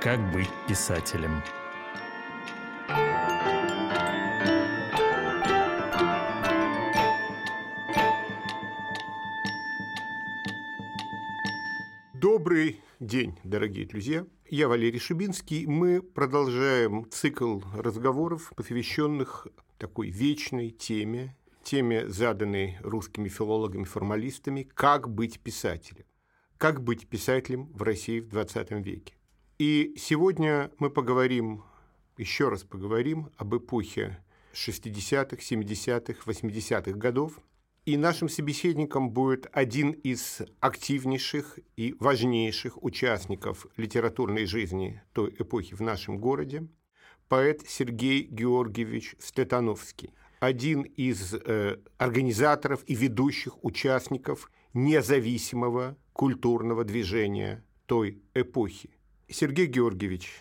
Как 0.00 0.18
быть 0.32 0.48
писателем? 0.66 1.42
Добрый 12.14 12.80
день, 12.98 13.36
дорогие 13.44 13.84
друзья. 13.84 14.24
Я 14.48 14.68
Валерий 14.68 14.98
Шубинский. 14.98 15.66
Мы 15.66 16.00
продолжаем 16.00 17.04
цикл 17.10 17.60
разговоров, 17.74 18.54
посвященных 18.56 19.48
такой 19.76 20.08
вечной 20.08 20.70
теме, 20.70 21.36
теме, 21.62 22.08
заданной 22.08 22.78
русскими 22.80 23.28
филологами-формалистами 23.28 24.62
«Как 24.72 25.10
быть 25.10 25.40
писателем?» 25.40 26.06
«Как 26.56 26.82
быть 26.82 27.06
писателем 27.06 27.66
в 27.74 27.82
России 27.82 28.20
в 28.20 28.28
20 28.28 28.70
веке?» 28.82 29.19
И 29.60 29.92
сегодня 29.98 30.70
мы 30.78 30.88
поговорим, 30.88 31.64
еще 32.16 32.48
раз 32.48 32.64
поговорим 32.64 33.28
об 33.36 33.54
эпохе 33.54 34.24
60-х, 34.54 35.36
70-х, 35.36 36.22
80-х 36.24 36.92
годов– 36.92 37.38
и 37.84 37.98
нашим 37.98 38.30
собеседником 38.30 39.10
будет 39.10 39.48
один 39.52 39.90
из 39.90 40.40
активнейших 40.60 41.58
и 41.76 41.94
важнейших 41.98 42.82
участников 42.82 43.66
литературной 43.76 44.46
жизни 44.46 45.02
той 45.12 45.34
эпохи 45.38 45.74
в 45.74 45.80
нашем 45.80 46.18
городе, 46.18 46.66
поэт 47.28 47.62
Сергей 47.68 48.22
Георгиевич 48.22 49.14
Стетановский, 49.18 50.14
один 50.40 50.82
из 50.82 51.34
э, 51.34 51.78
организаторов 51.98 52.82
и 52.86 52.94
ведущих 52.94 53.62
участников 53.62 54.50
независимого 54.72 55.98
культурного 56.14 56.84
движения 56.84 57.62
той 57.84 58.22
эпохи. 58.34 58.90
Сергей 59.30 59.66
Георгиевич, 59.66 60.32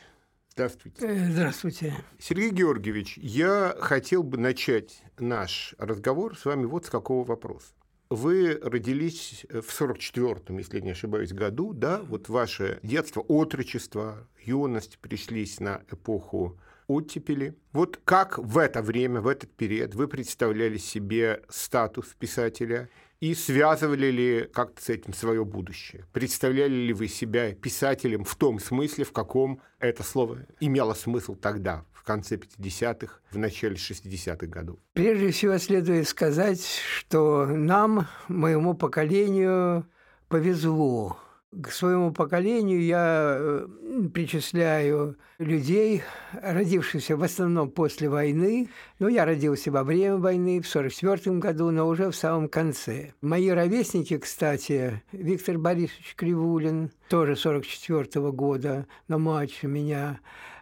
Здравствуйте. 0.51 1.07
Э, 1.07 1.31
здравствуйте. 1.31 1.93
Сергей 2.17 2.49
Георгиевич, 2.49 3.17
я 3.17 3.77
хотел 3.79 4.23
бы 4.23 4.37
начать 4.37 5.01
наш 5.17 5.73
разговор 5.77 6.37
с 6.37 6.43
вами 6.43 6.65
вот 6.65 6.85
с 6.85 6.89
какого 6.89 7.23
вопроса. 7.23 7.67
Вы 8.09 8.59
родились 8.61 9.45
в 9.49 9.81
44-м, 9.81 10.57
если 10.57 10.81
не 10.81 10.91
ошибаюсь, 10.91 11.31
году, 11.31 11.73
да? 11.73 12.01
Вот 12.01 12.27
ваше 12.27 12.79
детство, 12.83 13.21
отрочество, 13.21 14.27
юность 14.43 14.97
пришлись 14.97 15.61
на 15.61 15.81
эпоху 15.89 16.59
оттепели. 16.87 17.55
Вот 17.71 18.01
как 18.03 18.37
в 18.39 18.57
это 18.57 18.81
время, 18.81 19.21
в 19.21 19.27
этот 19.27 19.51
период 19.51 19.95
вы 19.95 20.07
представляли 20.07 20.77
себе 20.77 21.43
статус 21.47 22.07
писателя 22.17 22.89
и 23.19 23.33
связывали 23.35 24.07
ли 24.07 24.49
как-то 24.53 24.81
с 24.81 24.89
этим 24.89 25.13
свое 25.13 25.43
будущее? 25.43 26.05
Представляли 26.13 26.73
ли 26.73 26.93
вы 26.93 27.07
себя 27.07 27.53
писателем 27.53 28.23
в 28.23 28.35
том 28.35 28.59
смысле, 28.59 29.03
в 29.03 29.11
каком 29.11 29.61
это 29.79 30.03
слово 30.03 30.45
имело 30.59 30.93
смысл 30.93 31.35
тогда, 31.35 31.85
в 31.91 32.03
конце 32.03 32.37
50-х, 32.37 33.19
в 33.31 33.37
начале 33.37 33.75
60-х 33.75 34.47
годов? 34.47 34.77
Прежде 34.93 35.31
всего 35.31 35.57
следует 35.57 36.07
сказать, 36.07 36.65
что 36.97 37.45
нам, 37.45 38.07
моему 38.27 38.73
поколению, 38.73 39.85
повезло 40.29 41.19
к 41.51 41.71
своему 41.71 42.11
поколению 42.11 42.81
я 42.83 43.37
э, 43.39 43.67
причисляю 44.13 45.17
людей, 45.39 46.03
родившихся 46.31 47.17
в 47.17 47.23
основном 47.23 47.71
после 47.71 48.07
войны. 48.07 48.69
Ну, 48.99 49.07
я 49.07 49.25
родился 49.25 49.71
во 49.71 49.83
время 49.83 50.17
войны, 50.17 50.61
в 50.61 50.69
1944 50.69 51.37
году, 51.37 51.71
но 51.71 51.87
уже 51.87 52.11
в 52.11 52.15
самом 52.15 52.49
конце. 52.49 53.13
Мои 53.21 53.49
ровесники, 53.49 54.17
кстати, 54.17 55.01
Виктор 55.11 55.57
Борисович 55.57 56.13
Кривулин, 56.15 56.91
тоже 57.09 57.31
1944 57.31 58.31
года, 58.31 58.85
но 59.07 59.17
младше 59.17 59.67
меня, 59.67 60.19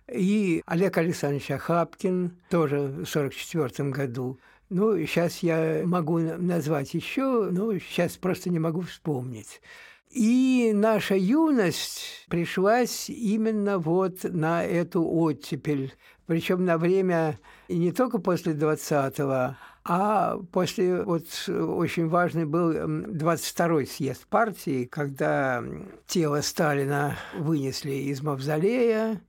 и 0.09 0.63
Олег 0.65 0.97
Александрович 0.97 1.51
Ахапкин, 1.51 2.37
тоже 2.49 2.77
в 2.77 3.15
1944 3.15 3.89
году. 3.89 4.39
Ну, 4.69 4.97
сейчас 5.05 5.39
я 5.39 5.81
могу 5.85 6.19
назвать 6.19 6.93
еще, 6.93 7.49
но 7.51 7.77
сейчас 7.77 8.17
просто 8.17 8.49
не 8.49 8.59
могу 8.59 8.81
вспомнить. 8.81 9.61
И 10.09 10.71
наша 10.73 11.15
юность 11.15 12.25
пришлась 12.29 13.09
именно 13.09 13.77
вот 13.77 14.23
на 14.23 14.63
эту 14.63 15.05
оттепель. 15.05 15.93
Причем 16.25 16.65
на 16.65 16.77
время 16.77 17.39
не 17.69 17.91
только 17.91 18.19
после 18.19 18.53
20-го, 18.53 19.55
а 19.89 20.37
после, 20.51 21.03
вот 21.03 21.25
очень 21.47 22.09
важный 22.09 22.45
был 22.45 22.73
22-й 22.73 23.87
съезд 23.87 24.27
партии, 24.27 24.83
когда 24.83 25.63
тело 26.07 26.41
Сталина 26.41 27.15
вынесли 27.37 27.91
из 27.91 28.21
мавзолея, 28.21 29.21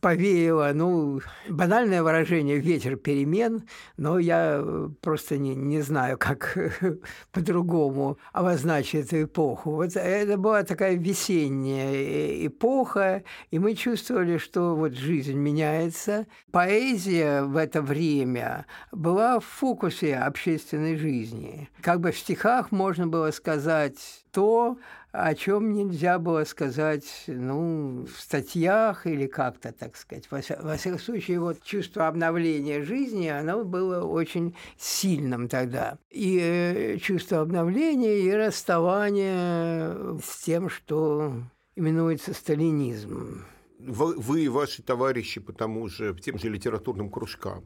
повеяло, 0.00 0.72
ну, 0.74 1.20
банальное 1.48 2.02
выражение 2.02 2.58
«ветер 2.58 2.96
перемен», 2.96 3.62
но 3.96 4.18
я 4.18 4.60
э, 4.60 4.88
просто 5.00 5.38
не, 5.38 5.54
не 5.54 5.80
знаю, 5.80 6.18
как 6.18 6.56
по-другому 7.32 8.18
обозначить 8.32 9.06
эту 9.06 9.24
эпоху. 9.24 9.72
Вот 9.72 9.96
это 9.96 10.36
была 10.36 10.62
такая 10.64 10.96
весенняя 10.96 11.92
э, 11.92 12.46
эпоха, 12.46 13.22
и 13.50 13.58
мы 13.58 13.74
чувствовали, 13.74 14.38
что 14.38 14.74
вот 14.76 14.94
жизнь 14.94 15.34
меняется. 15.34 16.26
Поэзия 16.50 17.42
в 17.42 17.56
это 17.56 17.82
время 17.82 18.66
была 18.90 19.40
в 19.40 19.44
фокусе 19.44 20.16
общественной 20.16 20.96
жизни. 20.96 21.68
Как 21.80 22.00
бы 22.00 22.12
в 22.12 22.18
стихах 22.18 22.72
можно 22.72 23.06
было 23.06 23.30
сказать 23.30 24.22
то, 24.32 24.78
о 25.12 25.34
чем 25.34 25.74
нельзя 25.74 26.18
было 26.18 26.44
сказать 26.44 27.24
ну, 27.26 28.06
в 28.06 28.20
статьях 28.20 29.06
или 29.06 29.26
как-то, 29.26 29.72
так 29.72 29.96
сказать. 29.96 30.26
Во, 30.30 30.40
во 30.60 30.76
всяком 30.76 30.98
случае, 30.98 31.38
вот 31.38 31.62
чувство 31.62 32.08
обновления 32.08 32.82
жизни, 32.82 33.28
оно 33.28 33.64
было 33.64 34.04
очень 34.04 34.56
сильным 34.78 35.48
тогда. 35.48 35.98
И 36.10 36.38
э, 36.40 36.96
чувство 36.98 37.40
обновления, 37.40 38.20
и 38.20 38.32
расставания 38.32 40.18
с 40.18 40.42
тем, 40.42 40.70
что 40.70 41.34
именуется 41.76 42.32
сталинизм 42.32 43.44
вы 43.84 44.44
и 44.44 44.48
ваши 44.48 44.82
товарищи 44.82 45.40
по 45.40 45.52
тому 45.52 45.88
же, 45.88 46.14
тем 46.14 46.38
же 46.38 46.48
литературным 46.48 47.10
кружкам 47.10 47.64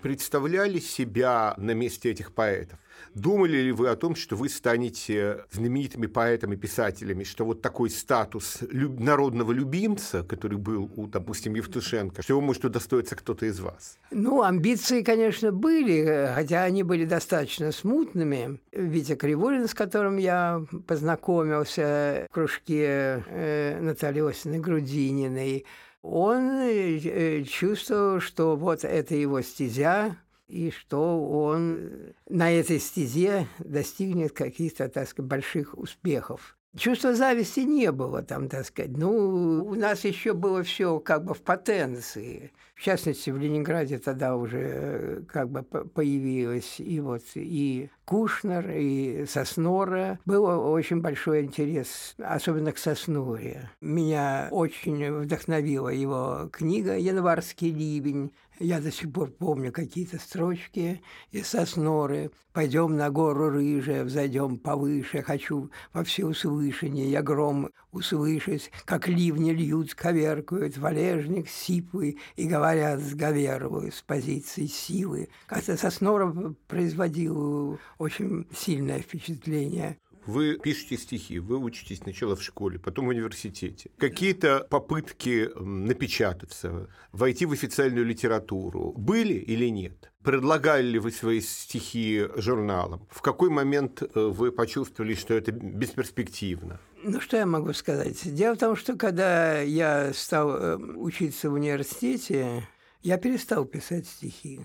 представляли 0.00 0.78
себя 0.78 1.54
на 1.58 1.72
месте 1.72 2.10
этих 2.10 2.32
поэтов? 2.32 2.78
Думали 3.14 3.58
ли 3.58 3.72
вы 3.72 3.88
о 3.88 3.96
том, 3.96 4.14
что 4.14 4.36
вы 4.36 4.48
станете 4.48 5.44
знаменитыми 5.50 6.06
поэтами, 6.06 6.56
писателями, 6.56 7.24
что 7.24 7.44
вот 7.44 7.62
такой 7.62 7.90
статус 7.90 8.58
народного 8.70 9.52
любимца, 9.52 10.22
который 10.22 10.58
был 10.58 10.90
у, 10.96 11.06
допустим, 11.06 11.54
Евтушенко, 11.54 12.22
что 12.22 12.34
его 12.34 12.40
может 12.40 12.64
удостоиться 12.64 13.16
кто-то 13.16 13.46
из 13.46 13.60
вас? 13.60 13.98
Ну, 14.10 14.42
амбиции, 14.42 15.02
конечно, 15.02 15.52
были, 15.52 16.30
хотя 16.34 16.64
они 16.64 16.82
были 16.82 17.04
достаточно 17.04 17.72
смутными. 17.72 18.60
Витя 18.72 19.16
Кривулин, 19.16 19.68
с 19.68 19.74
которым 19.74 20.16
я 20.16 20.62
познакомился 20.86 22.26
в 22.30 22.34
кружке 22.34 23.24
э, 23.26 23.80
Натальи 23.80 24.28
Осиной 24.28 24.58
Грудининой, 24.58 25.66
он 26.02 26.60
э, 26.62 27.42
чувствовал, 27.44 28.20
что 28.20 28.56
вот 28.56 28.84
это 28.84 29.14
его 29.14 29.42
стезя, 29.42 30.16
и 30.50 30.70
что 30.70 31.22
он 31.28 32.14
на 32.28 32.52
этой 32.52 32.80
стезе 32.80 33.46
достигнет 33.58 34.32
каких-то, 34.32 34.88
так 34.88 35.08
сказать, 35.08 35.28
больших 35.28 35.78
успехов. 35.78 36.56
Чувства 36.76 37.14
зависти 37.14 37.60
не 37.60 37.90
было 37.90 38.22
там, 38.22 38.48
так 38.48 38.64
сказать. 38.64 38.96
Ну, 38.96 39.64
у 39.64 39.74
нас 39.74 40.04
еще 40.04 40.34
было 40.34 40.62
все 40.62 41.00
как 41.00 41.24
бы 41.24 41.34
в 41.34 41.42
потенции. 41.42 42.52
В 42.76 42.82
частности, 42.82 43.28
в 43.30 43.36
Ленинграде 43.36 43.98
тогда 43.98 44.36
уже 44.36 44.58
э, 44.62 45.22
как 45.28 45.50
бы 45.50 45.62
появилось 45.62 46.78
и 46.78 47.00
вот 47.00 47.22
и 47.34 47.90
Кушнер, 48.04 48.70
и 48.70 49.26
Соснора. 49.26 50.20
Был 50.24 50.44
очень 50.44 51.00
большой 51.00 51.42
интерес, 51.42 52.14
особенно 52.18 52.72
к 52.72 52.78
Сосноре. 52.78 53.68
Меня 53.80 54.48
очень 54.52 55.12
вдохновила 55.12 55.88
его 55.88 56.48
книга 56.52 56.96
«Январский 56.96 57.70
ливень». 57.70 58.32
Я 58.62 58.78
до 58.78 58.92
сих 58.92 59.10
пор 59.10 59.30
помню 59.30 59.72
какие-то 59.72 60.18
строчки 60.18 61.00
из 61.32 61.46
Сосноры. 61.46 62.30
«Пойдем 62.52 62.94
на 62.94 63.08
гору 63.10 63.48
рыжая, 63.48 64.04
взойдем 64.04 64.58
повыше, 64.58 65.22
хочу 65.22 65.70
во 65.94 66.04
все 66.04 66.26
услышание, 66.26 67.10
я 67.10 67.22
гром 67.22 67.70
услышать, 67.90 68.70
как 68.84 69.08
ливни 69.08 69.52
льют, 69.52 69.94
коверкуют, 69.94 70.76
валежник 70.76 71.48
сиплый, 71.48 72.18
и 72.36 72.46
говорят, 72.46 73.00
сговерываю 73.00 73.92
с 73.92 74.02
позиции 74.02 74.66
силы». 74.66 75.30
Как-то 75.46 75.78
Соснора 75.78 76.54
производил 76.68 77.78
очень 77.96 78.46
сильное 78.54 78.98
впечатление. 78.98 79.96
Вы 80.26 80.58
пишете 80.58 80.96
стихи, 80.96 81.38
вы 81.38 81.56
учитесь 81.58 81.98
сначала 81.98 82.36
в 82.36 82.42
школе, 82.42 82.78
потом 82.78 83.06
в 83.06 83.08
университете. 83.08 83.90
Какие-то 83.98 84.66
попытки 84.70 85.48
напечататься, 85.56 86.88
войти 87.12 87.46
в 87.46 87.52
официальную 87.52 88.04
литературу 88.04 88.92
были 88.96 89.34
или 89.34 89.66
нет? 89.66 90.12
Предлагали 90.22 90.86
ли 90.86 90.98
вы 90.98 91.10
свои 91.12 91.40
стихи 91.40 92.26
журналам? 92.36 93.06
В 93.10 93.22
какой 93.22 93.48
момент 93.48 94.02
э, 94.02 94.08
вы 94.14 94.52
почувствовали, 94.52 95.14
что 95.14 95.32
это 95.32 95.50
бесперспективно? 95.50 96.78
Ну, 97.02 97.20
что 97.20 97.38
я 97.38 97.46
могу 97.46 97.72
сказать? 97.72 98.18
Дело 98.34 98.54
в 98.54 98.58
том, 98.58 98.76
что 98.76 98.96
когда 98.96 99.60
я 99.62 100.12
стал 100.12 100.50
э, 100.50 100.76
учиться 100.76 101.48
в 101.48 101.54
университете, 101.54 102.68
я 103.02 103.16
перестал 103.16 103.64
писать 103.64 104.06
стихи. 104.06 104.60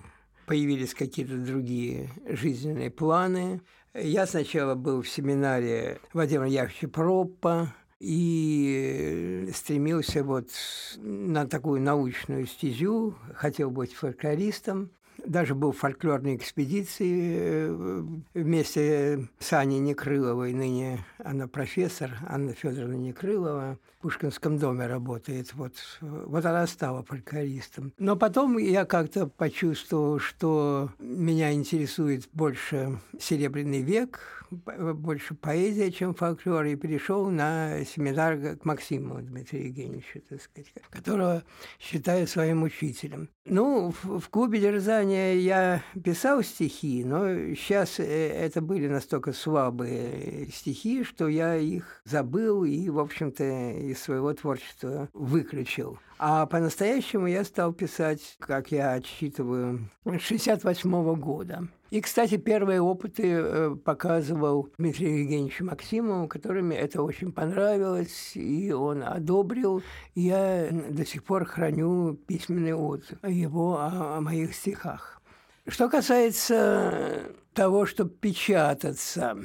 Появились 0.46 0.94
какие-то 0.94 1.38
другие 1.38 2.10
жизненные 2.28 2.92
планы. 2.92 3.62
Я 3.98 4.28
сначала 4.28 4.76
был 4.76 5.02
в 5.02 5.08
семинаре 5.08 6.02
Владимира 6.12 6.48
Яковлевича 6.48 6.90
Проппа 6.90 7.74
и 8.02 9.50
стремился 9.56 10.22
вот 10.22 10.50
на 10.98 11.48
такую 11.48 11.80
научную 11.80 12.46
стезю, 12.46 13.16
хотел 13.36 13.72
быть 13.72 13.94
фольклористом 13.94 14.90
даже 15.26 15.56
был 15.56 15.72
в 15.72 15.78
фольклорной 15.78 16.36
экспедиции 16.36 17.36
э, 17.38 18.04
вместе 18.34 19.28
с 19.40 19.54
Аней 19.54 19.80
Некрыловой, 19.80 20.54
ныне 20.54 21.06
она 21.24 21.48
профессор, 21.48 22.12
Анна 22.28 22.54
Федоровна 22.54 22.96
Некрылова, 22.96 23.78
в 23.98 24.02
Пушкинском 24.02 24.58
доме 24.58 24.88
работает. 24.88 25.54
Вот, 25.54 25.74
вот 26.02 26.46
она 26.46 26.68
стала 26.68 27.04
фольклористом. 27.04 27.94
Но 27.98 28.16
потом 28.16 28.58
я 28.58 28.86
как-то 28.86 29.28
почувствовал, 29.28 30.20
что 30.20 30.92
меня 31.00 31.54
интересует 31.54 32.30
больше 32.34 33.00
Серебряный 33.20 33.82
век, 33.82 34.46
больше 34.52 35.34
поэзия, 35.34 35.92
чем 35.92 36.14
фольклор, 36.14 36.66
и 36.66 36.76
перешел 36.76 37.30
на 37.30 37.84
семинар 37.86 38.58
к 38.58 38.66
Максиму 38.66 39.22
Дмитрию 39.22 39.68
Евгеньевичу, 39.68 40.22
так 40.30 40.42
сказать, 40.42 40.72
которого 40.90 41.44
считаю 41.80 42.28
своим 42.28 42.64
учителем. 42.64 43.30
Ну, 43.46 43.92
в, 43.92 44.20
в 44.20 44.30
клубе 44.30 44.60
дерзания 44.60 45.05
я 45.10 45.84
писал 46.04 46.44
стихи, 46.44 47.04
но 47.04 47.28
сейчас 47.56 48.00
э, 48.00 48.04
это 48.04 48.62
были 48.62 48.88
настолько 48.88 49.34
слабые 49.34 50.48
стихи, 50.52 51.04
что 51.04 51.28
я 51.28 51.56
их 51.56 52.02
забыл 52.06 52.64
и, 52.64 52.90
в 52.90 53.00
общем-то, 53.00 53.44
из 53.44 54.02
своего 54.02 54.34
творчества 54.34 55.10
выключил. 55.14 56.00
А 56.18 56.46
по-настоящему 56.46 57.28
я 57.28 57.44
стал 57.44 57.74
писать, 57.74 58.38
как 58.40 58.72
я 58.72 58.94
отсчитываю, 58.94 59.90
68 60.06 60.90
-го 60.90 61.16
года. 61.16 61.68
И, 61.92 62.02
кстати, 62.02 62.38
первые 62.38 62.82
опыты 62.82 63.24
э, 63.28 63.76
показывал 63.76 64.70
Дмитрию 64.78 65.20
Евгеньевичу 65.20 65.66
Максимову, 65.66 66.28
которыми 66.28 66.74
это 66.74 67.04
очень 67.04 67.32
понравилось, 67.32 68.32
и 68.36 68.72
он 68.72 69.04
одобрил. 69.04 69.84
Я 70.16 70.70
до 70.72 71.06
сих 71.06 71.24
пор 71.24 71.46
храню 71.46 72.16
письменный 72.16 72.74
отзыв 72.74 73.18
его 73.24 73.78
о, 73.78 74.18
о 74.18 74.22
моих 74.22 74.56
стихах. 74.56 75.22
Что 75.68 75.90
касается 75.90 77.22
того, 77.54 77.86
чтобы 77.86 78.12
печататься, 78.12 79.38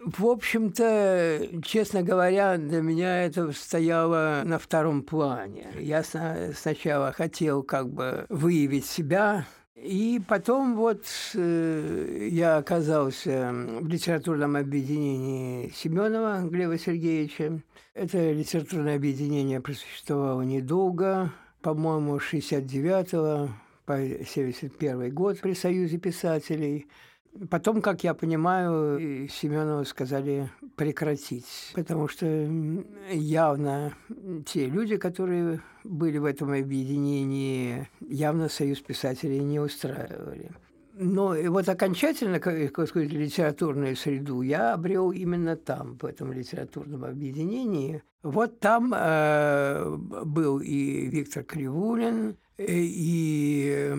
в 0.00 0.26
общем-то, 0.26 1.48
честно 1.62 2.02
говоря, 2.02 2.56
для 2.56 2.80
меня 2.80 3.24
это 3.24 3.52
стояло 3.52 4.42
на 4.44 4.58
втором 4.58 5.02
плане. 5.02 5.68
Я 5.78 6.02
сначала 6.02 7.12
хотел 7.12 7.62
как 7.62 7.90
бы 7.90 8.24
выявить 8.28 8.86
себя, 8.86 9.44
и 9.82 10.20
потом 10.26 10.76
вот 10.76 11.04
э, 11.34 12.28
я 12.30 12.56
оказался 12.56 13.52
в 13.52 13.86
литературном 13.86 14.56
объединении 14.56 15.72
Семенова 15.74 16.48
Глеба 16.48 16.78
Сергеевича. 16.78 17.60
Это 17.94 18.32
литературное 18.32 18.96
объединение 18.96 19.60
просуществовало 19.60 20.42
недолго, 20.42 21.32
по-моему, 21.62 22.18
с 22.18 22.24
69 22.24 23.50
по 23.84 23.96
71 23.96 25.14
год 25.14 25.40
при 25.40 25.54
Союзе 25.54 25.98
писателей– 25.98 26.86
Потом, 27.50 27.82
как 27.82 28.04
я 28.04 28.14
понимаю, 28.14 29.28
Семенову 29.28 29.84
сказали 29.84 30.50
прекратить, 30.76 31.72
потому 31.74 32.08
что 32.08 32.26
явно 33.10 33.92
те 34.46 34.66
люди, 34.66 34.96
которые 34.96 35.60
были 35.84 36.18
в 36.18 36.24
этом 36.24 36.50
объединении, 36.50 37.88
явно 38.00 38.48
Союз 38.48 38.80
писателей 38.80 39.40
не 39.40 39.60
устраивали. 39.60 40.50
Но 41.00 41.36
вот 41.46 41.68
окончательно 41.68 42.40
какую-то 42.40 43.14
литературную 43.14 43.94
среду 43.94 44.42
я 44.42 44.74
обрел 44.74 45.12
именно 45.12 45.54
там, 45.54 45.96
в 45.96 46.04
этом 46.04 46.32
литературном 46.32 47.04
объединении. 47.04 48.02
Вот 48.24 48.58
там 48.58 48.92
э, 48.96 49.96
был 49.96 50.58
и 50.58 51.06
Виктор 51.06 51.44
Кривулин, 51.44 52.36
и 52.58 53.94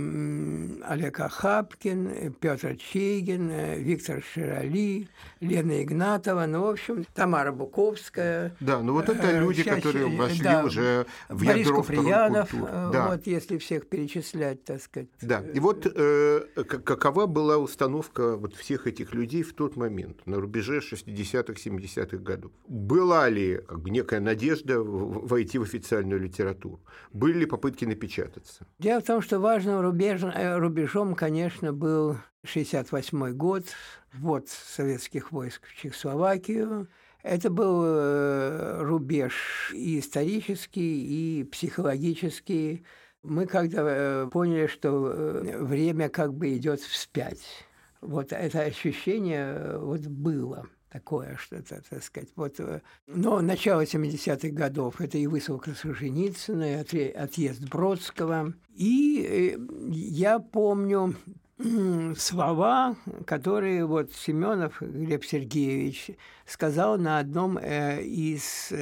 Олег 0.84 1.20
Ахапкин, 1.20 2.34
Петр 2.40 2.76
Чейгин, 2.76 3.50
Виктор 3.78 4.22
Широли, 4.22 5.08
Лена 5.40 5.82
Игнатова, 5.84 6.46
ну, 6.46 6.64
в 6.64 6.70
общем, 6.70 7.06
Тамара 7.14 7.52
Буковская. 7.52 8.56
Да, 8.60 8.82
ну 8.82 8.94
вот 8.94 9.08
это 9.08 9.28
э, 9.28 9.40
люди, 9.40 9.62
Сейчас, 9.62 9.76
которые 9.78 10.18
вошли 10.18 10.44
да, 10.44 10.64
уже 10.64 11.06
в 11.30 11.46
Борис 11.46 11.68
ядро 11.68 11.82
Куприянов, 11.82 12.54
э, 12.54 12.90
да. 12.92 13.08
вот 13.10 13.28
если 13.28 13.58
всех 13.58 13.88
перечислять, 13.88 14.64
так 14.66 14.82
сказать. 14.82 15.08
Да, 15.22 15.42
и 15.54 15.60
вот 15.60 15.86
э, 15.86 16.42
какова 16.66 17.26
была 17.26 17.58
установка 17.58 18.36
вот 18.36 18.56
всех 18.56 18.88
этих 18.88 19.14
людей 19.14 19.44
в 19.44 19.54
тот 19.54 19.78
момент, 19.78 20.26
на 20.26 20.40
рубеже 20.40 20.80
60-х, 20.80 21.54
70-х 21.54 22.18
годов? 22.18 22.52
Была 22.68 23.30
ли 23.30 23.62
некая 23.86 24.20
надежда 24.20 24.82
войти 24.82 25.58
в 25.58 25.64
официальную 25.64 26.20
литературу? 26.20 26.82
Были 27.14 27.40
ли 27.40 27.46
попытки 27.46 27.86
напечататься? 27.86 28.49
Меняется. 28.50 28.66
Дело 28.80 29.02
в 29.02 29.06
том, 29.06 29.22
что 29.22 29.40
важным 29.40 29.82
рубеж, 29.82 30.22
э, 30.24 30.58
рубежом, 30.58 31.16
конечно, 31.16 31.74
был 31.74 32.18
1968 32.44 33.34
год, 33.34 33.64
ввод 34.14 34.50
советских 34.50 35.32
войск 35.32 35.66
в 35.68 35.76
Чехословакию. 35.76 36.88
Это 37.22 37.50
был 37.50 37.84
э, 37.86 38.82
рубеж 38.82 39.72
и 39.76 40.00
исторический, 40.00 41.40
и 41.40 41.44
психологический. 41.44 42.86
Мы 43.24 43.46
когда 43.46 43.84
э, 43.84 44.28
поняли, 44.32 44.68
что 44.68 44.90
время 45.60 46.10
как 46.10 46.34
бы 46.34 46.56
идет 46.56 46.80
вспять. 46.80 47.44
Вот 48.02 48.32
это 48.32 48.62
ощущение 48.62 49.78
вот 49.78 50.02
было 50.08 50.66
такое 50.92 51.38
что-то, 51.38 51.82
так 51.90 52.04
сказать. 52.04 52.30
Вот. 52.36 52.60
Э, 52.60 52.82
но 53.08 53.42
начало 53.42 53.84
70-х 53.84 54.50
годов– 54.50 55.00
это 55.02 55.18
и 55.18 55.28
высылка 55.28 55.74
Солженицына, 55.74 56.82
и 56.82 57.10
отъезд 57.12 57.62
Бродского. 57.70 58.54
И 58.76 59.58
э, 59.58 59.60
я 59.92 60.40
помню 60.40 61.16
слова, 62.18 62.96
которые 63.26 63.86
вот 63.86 64.12
Семенов 64.14 64.82
Глеб 64.82 65.26
Сергеевич 65.26 66.12
сказал 66.46 66.98
на 66.98 67.20
одном 67.20 67.58
э, 67.58 68.02
из 68.04 68.74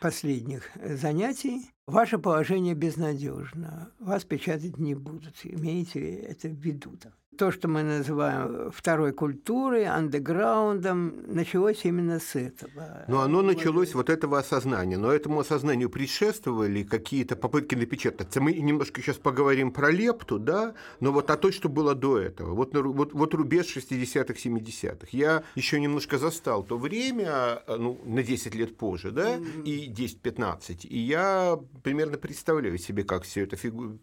последних 0.00 0.70
занятий. 0.82 1.70
Ваше 1.86 2.18
положение 2.18 2.74
безнадежно, 2.74 3.90
вас 3.98 4.24
печатать 4.24 4.76
не 4.76 4.94
будут, 4.94 5.36
имейте 5.44 6.16
это 6.16 6.48
в 6.48 6.52
виду 6.52 6.90
то, 7.38 7.52
что 7.52 7.68
мы 7.68 7.82
называем 7.82 8.70
второй 8.72 9.12
культурой, 9.12 9.86
андеграундом, 9.86 11.14
началось 11.26 11.84
именно 11.84 12.18
с 12.18 12.34
этого. 12.34 13.04
Но 13.08 13.20
оно 13.20 13.42
началось 13.42 13.94
вот 13.94 14.10
этого 14.10 14.38
осознания. 14.38 14.98
Но 14.98 15.12
этому 15.12 15.40
осознанию 15.40 15.88
предшествовали 15.88 16.82
какие-то 16.82 17.36
попытки 17.36 17.76
напечататься. 17.76 18.40
Мы 18.40 18.52
немножко 18.54 19.00
сейчас 19.00 19.16
поговорим 19.16 19.70
про 19.70 19.90
лепту, 19.90 20.38
да, 20.38 20.74
но 21.00 21.12
вот 21.12 21.30
о 21.30 21.36
том, 21.36 21.52
что 21.52 21.68
было 21.68 21.94
до 21.94 22.18
этого. 22.18 22.54
Вот, 22.54 22.76
вот, 22.76 23.14
вот 23.14 23.34
рубеж 23.34 23.76
60-х, 23.76 24.34
70-х. 24.34 25.06
Я 25.12 25.44
еще 25.54 25.80
немножко 25.80 26.18
застал 26.18 26.64
то 26.64 26.76
время, 26.76 27.62
ну, 27.68 28.00
на 28.04 28.22
10 28.22 28.54
лет 28.54 28.76
позже, 28.76 29.12
да, 29.12 29.36
mm-hmm. 29.36 29.62
и 29.64 29.92
10-15. 29.92 30.86
И 30.88 30.98
я 30.98 31.58
примерно 31.82 32.18
представляю 32.18 32.78
себе, 32.78 33.04
как 33.04 33.22
все 33.22 33.44
это 33.44 33.56
фигу... 33.56 33.98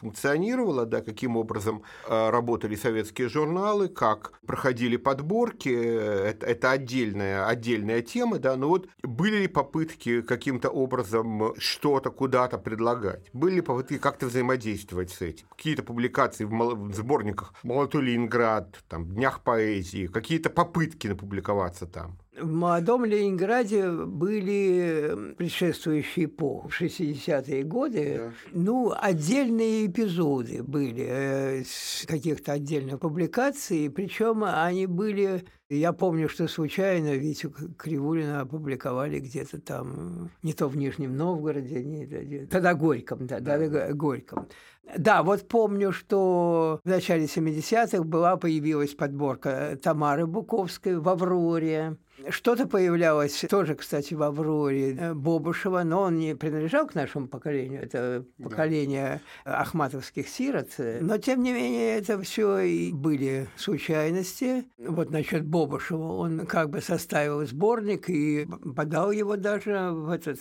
функционировало, 0.00 0.86
да, 0.86 1.02
каким 1.02 1.36
образом 1.36 1.82
а, 2.08 2.30
работали 2.30 2.69
работали 2.70 2.74
советские 2.76 3.28
журналы, 3.28 3.88
как 3.88 4.32
проходили 4.46 4.96
подборки, 4.96 5.68
это, 5.68 6.46
это 6.46 6.70
отдельная, 6.70 7.46
отдельная 7.46 8.02
тема, 8.02 8.38
да, 8.38 8.56
но 8.56 8.68
вот 8.68 8.88
были 9.02 9.42
ли 9.42 9.48
попытки 9.48 10.22
каким-то 10.22 10.70
образом 10.70 11.54
что-то 11.58 12.10
куда-то 12.10 12.58
предлагать? 12.58 13.30
Были 13.32 13.56
ли 13.56 13.60
попытки 13.60 13.98
как-то 13.98 14.26
взаимодействовать 14.26 15.10
с 15.10 15.22
этим? 15.22 15.46
Какие-то 15.56 15.82
публикации 15.82 16.44
в, 16.44 16.50
в 16.50 16.94
сборниках 16.94 17.54
«Молодой 17.62 18.02
Ленинград», 18.02 18.78
там, 18.88 19.06
«Днях 19.06 19.40
поэзии», 19.42 20.06
какие-то 20.06 20.50
попытки 20.50 21.08
напубликоваться 21.08 21.86
там? 21.86 22.18
В 22.38 22.46
молодом 22.46 23.04
Ленинграде 23.04 23.90
были 23.90 25.34
предшествующие 25.36 26.26
эпохи, 26.26 26.84
60-е 26.84 27.64
годы. 27.64 28.18
Да. 28.18 28.32
Ну, 28.52 28.94
отдельные 28.96 29.86
эпизоды 29.86 30.62
были 30.62 31.06
э, 31.08 31.64
с 31.64 32.06
каких-то 32.06 32.52
отдельных 32.52 33.00
публикаций, 33.00 33.90
причем 33.90 34.44
они 34.44 34.86
были 34.86 35.44
я 35.70 35.92
помню, 35.92 36.28
что 36.28 36.48
случайно 36.48 37.14
Витю 37.14 37.52
Кривулина 37.78 38.40
опубликовали 38.40 39.20
где-то 39.20 39.60
там, 39.60 40.30
не 40.42 40.52
то 40.52 40.66
в 40.66 40.76
Нижнем 40.76 41.16
Новгороде, 41.16 41.84
не, 41.84 42.46
тогда 42.46 42.74
Горьком, 42.74 43.28
да, 43.28 43.38
да, 43.38 43.56
да, 43.68 43.92
Горьком. 43.92 44.48
Да, 44.98 45.22
вот 45.22 45.46
помню, 45.46 45.92
что 45.92 46.80
в 46.82 46.88
начале 46.88 47.26
70-х 47.26 48.02
была, 48.02 48.36
появилась 48.36 48.94
подборка 48.94 49.78
Тамары 49.80 50.26
Буковской 50.26 50.98
в 50.98 51.08
«Авроре». 51.08 51.96
Что-то 52.28 52.66
появлялось 52.66 53.44
тоже, 53.48 53.74
кстати, 53.74 54.14
в 54.14 54.22
«Авроре» 54.22 54.94
э, 54.94 55.14
Бобушева, 55.14 55.82
но 55.82 56.02
он 56.02 56.18
не 56.18 56.34
принадлежал 56.34 56.86
к 56.86 56.94
нашему 56.94 57.28
поколению, 57.28 57.82
это 57.82 58.24
поколение 58.42 59.20
да. 59.44 59.60
ахматовских 59.60 60.28
сирот. 60.28 60.68
Но, 60.78 61.18
тем 61.18 61.42
не 61.42 61.52
менее, 61.52 61.96
это 61.98 62.20
все 62.22 62.58
и 62.58 62.92
были 62.92 63.48
случайности. 63.56 64.64
Вот 64.78 65.10
насчет 65.10 65.44
Бобушева 65.46 66.12
он 66.12 66.46
как 66.46 66.70
бы 66.70 66.80
составил 66.80 67.44
сборник 67.46 68.10
и 68.10 68.46
подал 68.76 69.10
его 69.10 69.36
даже 69.36 69.90
в 69.92 70.10
этот 70.10 70.40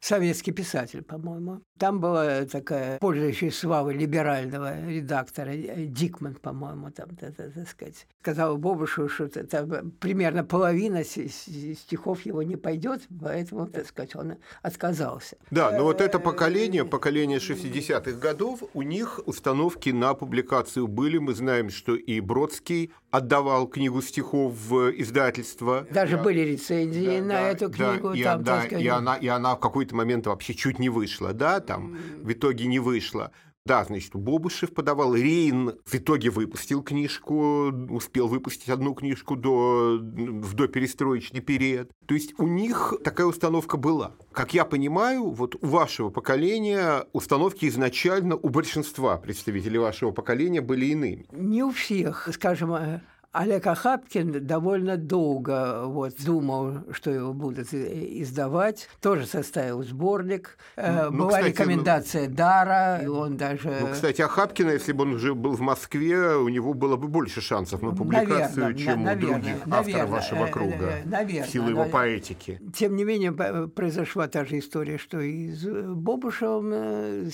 советский 0.00 0.52
писатель, 0.52 1.02
по-моему. 1.02 1.62
Там 1.78 2.00
была 2.00 2.44
такая, 2.44 2.98
пользующаяся 2.98 3.60
славой 3.60 3.94
либерального 3.94 4.86
редактора, 4.86 5.50
э, 5.50 5.86
Дикман, 5.86 6.34
по-моему, 6.34 6.90
там, 6.90 7.16
так, 7.16 7.34
сказать, 7.68 8.06
сказал 8.20 8.58
Бобушеву, 8.58 9.08
что 9.08 9.24
это 9.24 9.84
примерно 10.00 10.44
половина 10.44 11.04
стихов 11.14 12.26
его 12.26 12.42
не 12.42 12.56
пойдет, 12.56 13.02
поэтому, 13.20 13.66
так 13.66 13.86
сказать, 13.86 14.14
он 14.16 14.36
отказался. 14.62 15.36
Да, 15.50 15.70
но 15.70 15.84
вот 15.84 16.00
это 16.00 16.18
поколение, 16.18 16.84
поколение 16.84 17.38
60-х 17.38 18.12
годов, 18.18 18.62
у 18.74 18.82
них 18.82 19.20
установки 19.26 19.90
на 19.90 20.14
публикацию 20.14 20.86
были. 20.86 21.18
Мы 21.18 21.34
знаем, 21.34 21.70
что 21.70 21.94
и 21.94 22.20
Бродский 22.20 22.92
отдавал 23.10 23.66
книгу 23.66 24.02
стихов 24.02 24.54
в 24.54 24.90
издательство. 24.90 25.86
Даже 25.90 26.16
да. 26.16 26.22
были 26.22 26.40
рецензии 26.40 27.20
да, 27.20 27.24
на 27.24 27.34
да, 27.34 27.48
эту 27.48 27.70
книгу. 27.70 28.08
Да, 28.10 28.16
и, 28.16 28.22
там, 28.22 28.44
да, 28.44 28.62
сказать... 28.62 28.82
и, 28.82 28.88
она, 28.88 29.16
и 29.16 29.28
она 29.28 29.56
в 29.56 29.60
какой-то 29.60 29.94
момент 29.94 30.26
вообще 30.26 30.54
чуть 30.54 30.78
не 30.78 30.88
вышла, 30.88 31.32
да, 31.32 31.60
там 31.60 31.96
в 32.22 32.32
итоге 32.32 32.66
не 32.66 32.78
вышла. 32.78 33.30
Да, 33.66 33.82
значит, 33.82 34.14
Бобышев 34.14 34.74
подавал, 34.74 35.14
Рейн 35.14 35.78
в 35.86 35.94
итоге 35.94 36.28
выпустил 36.28 36.82
книжку, 36.82 37.72
успел 37.88 38.28
выпустить 38.28 38.68
одну 38.68 38.92
книжку 38.92 39.36
до, 39.36 39.98
в 39.98 40.52
доперестроечный 40.52 41.40
период. 41.40 41.90
То 42.04 42.14
есть 42.14 42.38
у 42.38 42.46
них 42.46 42.92
такая 43.02 43.26
установка 43.26 43.78
была. 43.78 44.12
Как 44.32 44.52
я 44.52 44.66
понимаю, 44.66 45.30
вот 45.30 45.56
у 45.62 45.66
вашего 45.66 46.10
поколения 46.10 47.06
установки 47.14 47.66
изначально 47.66 48.36
у 48.36 48.50
большинства 48.50 49.16
представителей 49.16 49.78
вашего 49.78 50.10
поколения 50.10 50.60
были 50.60 50.86
иными. 50.86 51.26
Не 51.32 51.62
у 51.62 51.70
всех. 51.70 52.28
Скажем, 52.34 52.74
э, 52.74 53.00
Олег 53.34 53.66
Ахапкин 53.66 54.46
довольно 54.46 54.96
долго 54.96 55.86
вот, 55.86 56.14
думал, 56.24 56.84
что 56.92 57.10
его 57.10 57.32
будут 57.32 57.74
издавать. 57.74 58.88
Тоже 59.02 59.26
составил 59.26 59.82
сборник. 59.82 60.56
Э, 60.76 61.10
ну, 61.10 61.18
Была 61.18 61.30
кстати, 61.30 61.48
рекомендация 61.48 62.28
ну, 62.28 62.34
Дара, 62.36 63.00
и 63.02 63.08
он 63.08 63.36
даже... 63.36 63.76
Ну, 63.80 63.88
кстати, 63.92 64.22
Ахапкина, 64.22 64.70
если 64.70 64.92
бы 64.92 65.02
он 65.02 65.14
уже 65.14 65.34
был 65.34 65.56
в 65.56 65.60
Москве, 65.60 66.36
у 66.36 66.48
него 66.48 66.74
было 66.74 66.96
бы 66.96 67.08
больше 67.08 67.40
шансов 67.40 67.82
на 67.82 67.90
публикацию, 67.90 68.66
наверное, 68.66 68.74
чем 68.74 69.02
наверное, 69.02 69.14
у 69.14 69.32
других 69.32 69.66
наверное, 69.66 69.78
авторов 69.80 70.10
вашего 70.10 70.44
э, 70.44 70.50
круга, 70.52 70.90
э, 70.92 71.02
наверное, 71.04 71.48
в 71.48 71.50
силу 71.50 71.70
его 71.70 71.86
поэтики. 71.86 72.60
Тем 72.72 72.94
не 72.94 73.02
менее, 73.02 73.32
произошла 73.32 74.28
та 74.28 74.44
же 74.44 74.60
история, 74.60 74.96
что 74.96 75.18
и 75.18 75.50
с 75.50 75.66
Бобушевым, 75.66 77.32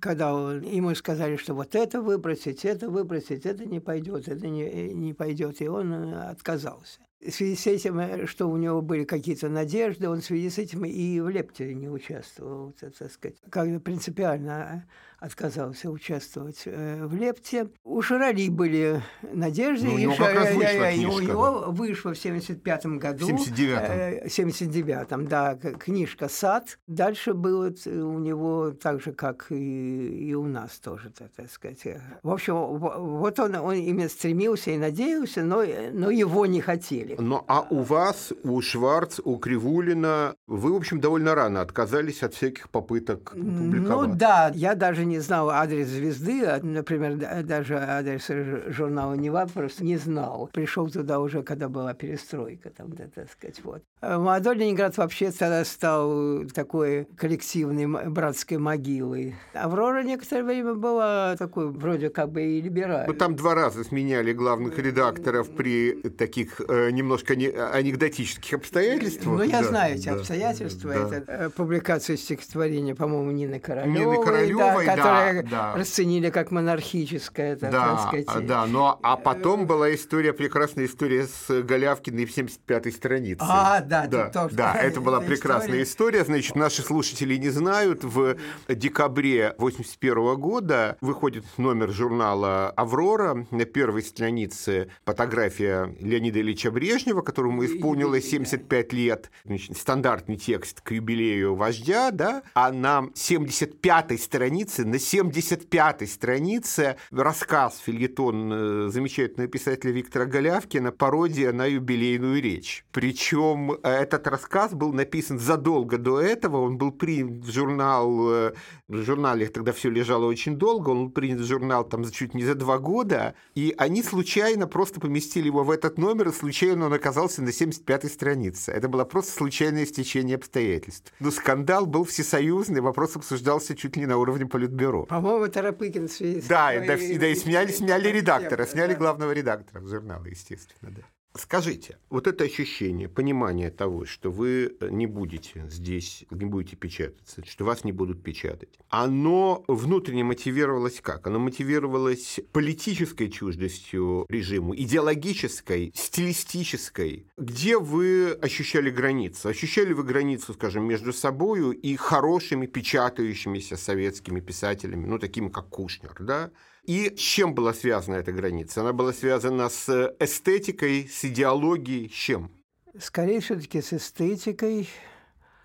когда 0.00 0.34
он, 0.34 0.60
ему 0.60 0.94
сказали, 0.94 1.36
что 1.36 1.54
вот 1.54 1.74
это 1.74 2.02
выбросить, 2.02 2.66
это 2.66 2.90
выбросить, 2.90 3.46
это 3.46 3.64
не 3.64 3.80
пойдет, 3.80 4.28
это 4.28 4.48
не, 4.48 4.92
не 4.92 5.13
пойдет, 5.14 5.62
и 5.62 5.68
он 5.68 5.92
э, 5.92 6.30
отказался. 6.30 7.00
В 7.20 7.30
связи 7.30 7.56
с 7.56 7.66
этим, 7.66 7.98
э, 7.98 8.26
что 8.26 8.46
у 8.50 8.56
него 8.56 8.82
были 8.82 9.04
какие-то 9.04 9.48
надежды, 9.48 10.08
он 10.08 10.20
в 10.20 10.24
связи 10.24 10.50
с 10.50 10.58
этим 10.58 10.84
и 10.84 11.20
в 11.20 11.28
Лепте 11.28 11.74
не 11.74 11.88
участвовал, 11.88 12.72
так 12.72 13.10
сказать, 13.10 13.36
как 13.48 13.82
принципиально 13.82 14.86
отказался 15.24 15.90
участвовать 15.90 16.62
э, 16.66 17.06
в 17.06 17.14
Лепте. 17.14 17.68
У 17.82 18.02
Шарали 18.02 18.48
были 18.48 19.02
надежды. 19.22 19.86
Ну, 19.86 19.94
у 19.94 19.98
него 19.98 20.14
как 20.16 20.34
раз 20.34 20.54
вышла 20.54 20.90
книжка. 20.92 21.14
У 21.14 21.20
него 21.20 21.64
вышла 21.68 22.14
в 22.14 22.18
75 22.18 22.86
году. 22.86 23.26
В 23.26 23.30
79-м. 23.30 24.26
79-м, 24.26 25.26
да, 25.26 25.54
книжка 25.56 26.28
«Сад». 26.28 26.78
Дальше 26.86 27.32
было 27.34 27.72
у 27.86 28.18
него 28.18 28.70
так 28.70 29.02
же, 29.02 29.12
как 29.12 29.46
и, 29.50 30.28
и 30.28 30.34
у 30.34 30.46
нас 30.46 30.78
тоже, 30.78 31.10
так 31.10 31.50
сказать. 31.50 31.82
В 32.22 32.30
общем, 32.30 32.54
вот 32.54 33.38
он, 33.38 33.54
он 33.56 33.74
именно 33.74 34.08
стремился 34.08 34.72
и 34.72 34.76
надеялся, 34.76 35.42
но, 35.42 35.64
но 35.92 36.10
его 36.10 36.46
не 36.46 36.60
хотели. 36.60 37.16
Ну, 37.18 37.42
а 37.48 37.62
у 37.70 37.80
вас, 37.80 38.32
у 38.42 38.60
Шварц, 38.60 39.20
у 39.24 39.36
Кривулина, 39.36 40.34
вы, 40.46 40.72
в 40.72 40.76
общем, 40.76 41.00
довольно 41.00 41.34
рано 41.34 41.60
отказались 41.60 42.22
от 42.22 42.34
всяких 42.34 42.68
попыток 42.68 43.30
публиковать. 43.30 44.08
Ну 44.10 44.14
да, 44.14 44.52
я 44.54 44.74
даже 44.74 45.04
не 45.04 45.13
знал 45.20 45.50
адрес 45.50 45.88
звезды, 45.88 46.44
а, 46.44 46.60
например, 46.62 47.16
даже 47.44 47.78
адрес 47.78 48.28
журнала 48.68 49.14
«Нева» 49.14 49.46
просто 49.52 49.84
не 49.84 49.96
знал. 49.96 50.50
Пришел 50.52 50.88
туда 50.88 51.20
уже, 51.20 51.42
когда 51.42 51.68
была 51.68 51.94
перестройка, 51.94 52.70
там, 52.70 52.92
да, 52.92 53.04
так 53.14 53.30
сказать, 53.30 53.60
вот. 53.64 53.82
А 54.00 54.18
молодой 54.18 54.56
Ленинград 54.56 54.96
вообще 54.96 55.30
тогда 55.30 55.64
стал 55.64 56.44
такой 56.52 57.06
коллективной 57.16 57.86
братской 58.10 58.58
могилой. 58.58 59.34
Аврора 59.54 60.02
некоторое 60.02 60.42
время 60.42 60.74
была 60.74 61.36
такой 61.36 61.70
вроде 61.70 62.10
как 62.10 62.30
бы 62.30 62.42
и 62.42 62.60
либеральной. 62.60 63.06
Вы 63.06 63.14
там 63.14 63.34
два 63.36 63.54
раза 63.54 63.84
сменяли 63.84 64.32
главных 64.32 64.78
редакторов 64.78 65.50
при 65.50 65.94
таких 66.10 66.60
э, 66.68 66.90
немножко 66.90 67.36
не, 67.36 67.48
анекдотических 67.48 68.54
обстоятельствах. 68.54 69.38
Ну, 69.38 69.42
я 69.42 69.62
да, 69.62 69.68
знаю 69.68 69.94
эти 69.96 70.08
да, 70.08 70.14
обстоятельства. 70.14 70.92
Да. 70.92 71.16
Это 71.16 71.32
э, 71.32 71.50
публикация 71.50 72.16
стихотворения, 72.16 72.94
по-моему, 72.94 73.30
Нины 73.30 73.58
Королевой. 73.60 73.98
Нины 73.98 74.24
Королевой, 74.24 74.86
да, 74.86 74.96
которое 75.04 75.42
да. 75.42 75.74
расценили 75.74 76.30
как 76.30 76.50
монархическое, 76.50 77.56
так, 77.56 77.70
да, 77.70 77.98
сказать. 77.98 78.46
Да, 78.46 78.66
но 78.66 78.98
а 79.02 79.16
потом 79.16 79.66
была 79.66 79.94
история, 79.94 80.32
прекрасная 80.32 80.86
история 80.86 81.26
с 81.26 81.62
Голявкиной 81.62 82.24
в 82.26 82.36
75-й 82.36 82.92
странице. 82.92 83.44
А, 83.46 83.80
да, 83.80 84.06
да, 84.06 84.28
тоже. 84.28 84.54
Да, 84.54 84.74
это 84.74 85.00
была 85.00 85.20
прекрасная 85.20 85.82
история. 85.82 86.18
история. 86.20 86.24
Значит, 86.24 86.56
наши 86.56 86.82
слушатели 86.82 87.36
не 87.36 87.50
знают, 87.50 88.04
в 88.04 88.36
декабре 88.68 89.54
81 89.58 90.34
года 90.36 90.96
выходит 91.00 91.44
номер 91.56 91.90
журнала 91.90 92.70
«Аврора». 92.70 93.46
На 93.50 93.64
первой 93.64 94.02
странице 94.02 94.88
фотография 95.04 95.94
Леонида 96.00 96.40
Ильича 96.40 96.70
Брежнева, 96.70 97.22
которому 97.22 97.64
исполнилось 97.64 98.28
75 98.28 98.92
лет. 98.92 99.30
Значит, 99.44 99.76
стандартный 99.76 100.36
текст 100.36 100.80
к 100.80 100.92
юбилею 100.92 101.54
вождя, 101.54 102.10
да, 102.10 102.42
а 102.54 102.72
на 102.72 103.08
75-й 103.14 104.18
странице, 104.18 104.83
на 104.84 104.96
75-й 104.96 106.06
странице 106.06 106.96
рассказ, 107.10 107.78
фильетон 107.84 108.52
э, 108.52 108.88
замечательного 108.90 109.50
писателя 109.50 109.92
Виктора 109.92 110.26
Голявкина, 110.26 110.92
пародия 110.92 111.52
на 111.52 111.66
юбилейную 111.66 112.40
речь. 112.40 112.84
Причем 112.92 113.72
э, 113.72 113.78
этот 113.82 114.26
рассказ 114.26 114.72
был 114.72 114.92
написан 114.92 115.38
задолго 115.38 115.98
до 115.98 116.20
этого, 116.20 116.58
он 116.58 116.78
был 116.78 116.92
принят 116.92 117.44
в 117.44 117.52
журнал, 117.52 118.30
э, 118.30 118.52
в 118.88 119.02
журнале 119.02 119.48
тогда 119.48 119.72
все 119.72 119.90
лежало 119.90 120.26
очень 120.26 120.56
долго, 120.56 120.90
он 120.90 121.06
был 121.06 121.10
принят 121.10 121.40
в 121.40 121.46
журнал 121.46 121.84
там 121.84 122.08
чуть 122.10 122.34
не 122.34 122.44
за 122.44 122.54
два 122.54 122.78
года, 122.78 123.34
и 123.54 123.74
они 123.78 124.02
случайно 124.02 124.66
просто 124.66 125.00
поместили 125.00 125.46
его 125.46 125.64
в 125.64 125.70
этот 125.70 125.98
номер, 125.98 126.28
и 126.28 126.32
случайно 126.32 126.86
он 126.86 126.92
оказался 126.92 127.42
на 127.42 127.48
75-й 127.48 128.08
странице. 128.08 128.72
Это 128.72 128.88
было 128.88 129.04
просто 129.04 129.32
случайное 129.32 129.86
стечение 129.86 130.36
обстоятельств. 130.36 131.12
Но 131.20 131.30
скандал 131.30 131.86
был 131.86 132.04
всесоюзный, 132.04 132.80
вопрос 132.80 133.16
обсуждался 133.16 133.74
чуть 133.74 133.96
ли 133.96 134.02
не 134.02 134.06
на 134.06 134.18
уровне 134.18 134.46
политбюро. 134.74 135.06
По-моему, 135.06 135.48
Тарапыкин 135.48 136.08
Да, 136.48 136.74
и, 136.74 136.86
да, 136.86 136.94
и, 136.94 137.18
да, 137.18 137.26
и 137.26 137.34
сняли, 137.34 137.72
сняли 137.72 138.08
редактора, 138.08 138.66
сняли 138.66 138.94
главного 138.94 139.32
редактора 139.32 139.84
журнала, 139.86 140.24
естественно, 140.26 140.92
да. 140.92 141.02
Скажите, 141.36 141.98
вот 142.10 142.28
это 142.28 142.44
ощущение, 142.44 143.08
понимание 143.08 143.72
того, 143.72 144.04
что 144.04 144.30
вы 144.30 144.76
не 144.80 145.06
будете 145.06 145.66
здесь, 145.68 146.24
не 146.30 146.44
будете 146.44 146.76
печататься, 146.76 147.44
что 147.44 147.64
вас 147.64 147.82
не 147.82 147.90
будут 147.90 148.22
печатать, 148.22 148.68
оно 148.88 149.64
внутренне 149.66 150.22
мотивировалось 150.22 151.00
как? 151.00 151.26
Оно 151.26 151.40
мотивировалось 151.40 152.38
политической 152.52 153.28
чуждостью 153.30 154.26
режиму, 154.28 154.76
идеологической, 154.76 155.92
стилистической. 155.96 157.26
Где 157.36 157.78
вы 157.78 158.30
ощущали 158.30 158.90
границу? 158.90 159.48
Ощущали 159.48 159.92
вы 159.92 160.04
границу, 160.04 160.54
скажем, 160.54 160.84
между 160.84 161.12
собой 161.12 161.74
и 161.74 161.96
хорошими 161.96 162.66
печатающимися 162.66 163.76
советскими 163.76 164.38
писателями, 164.38 165.06
ну, 165.06 165.18
такими 165.18 165.48
как 165.48 165.68
Кушнер, 165.68 166.14
да? 166.20 166.52
И 166.86 167.14
с 167.16 167.18
чем 167.18 167.54
была 167.54 167.72
связана 167.72 168.16
эта 168.16 168.32
граница? 168.32 168.82
Она 168.82 168.92
была 168.92 169.12
связана 169.12 169.70
с 169.70 170.14
эстетикой, 170.20 171.08
с 171.10 171.24
идеологией, 171.24 172.10
с 172.10 172.12
чем? 172.12 172.50
Скорее 172.98 173.40
все-таки 173.40 173.80
с 173.80 173.94
эстетикой. 173.94 174.88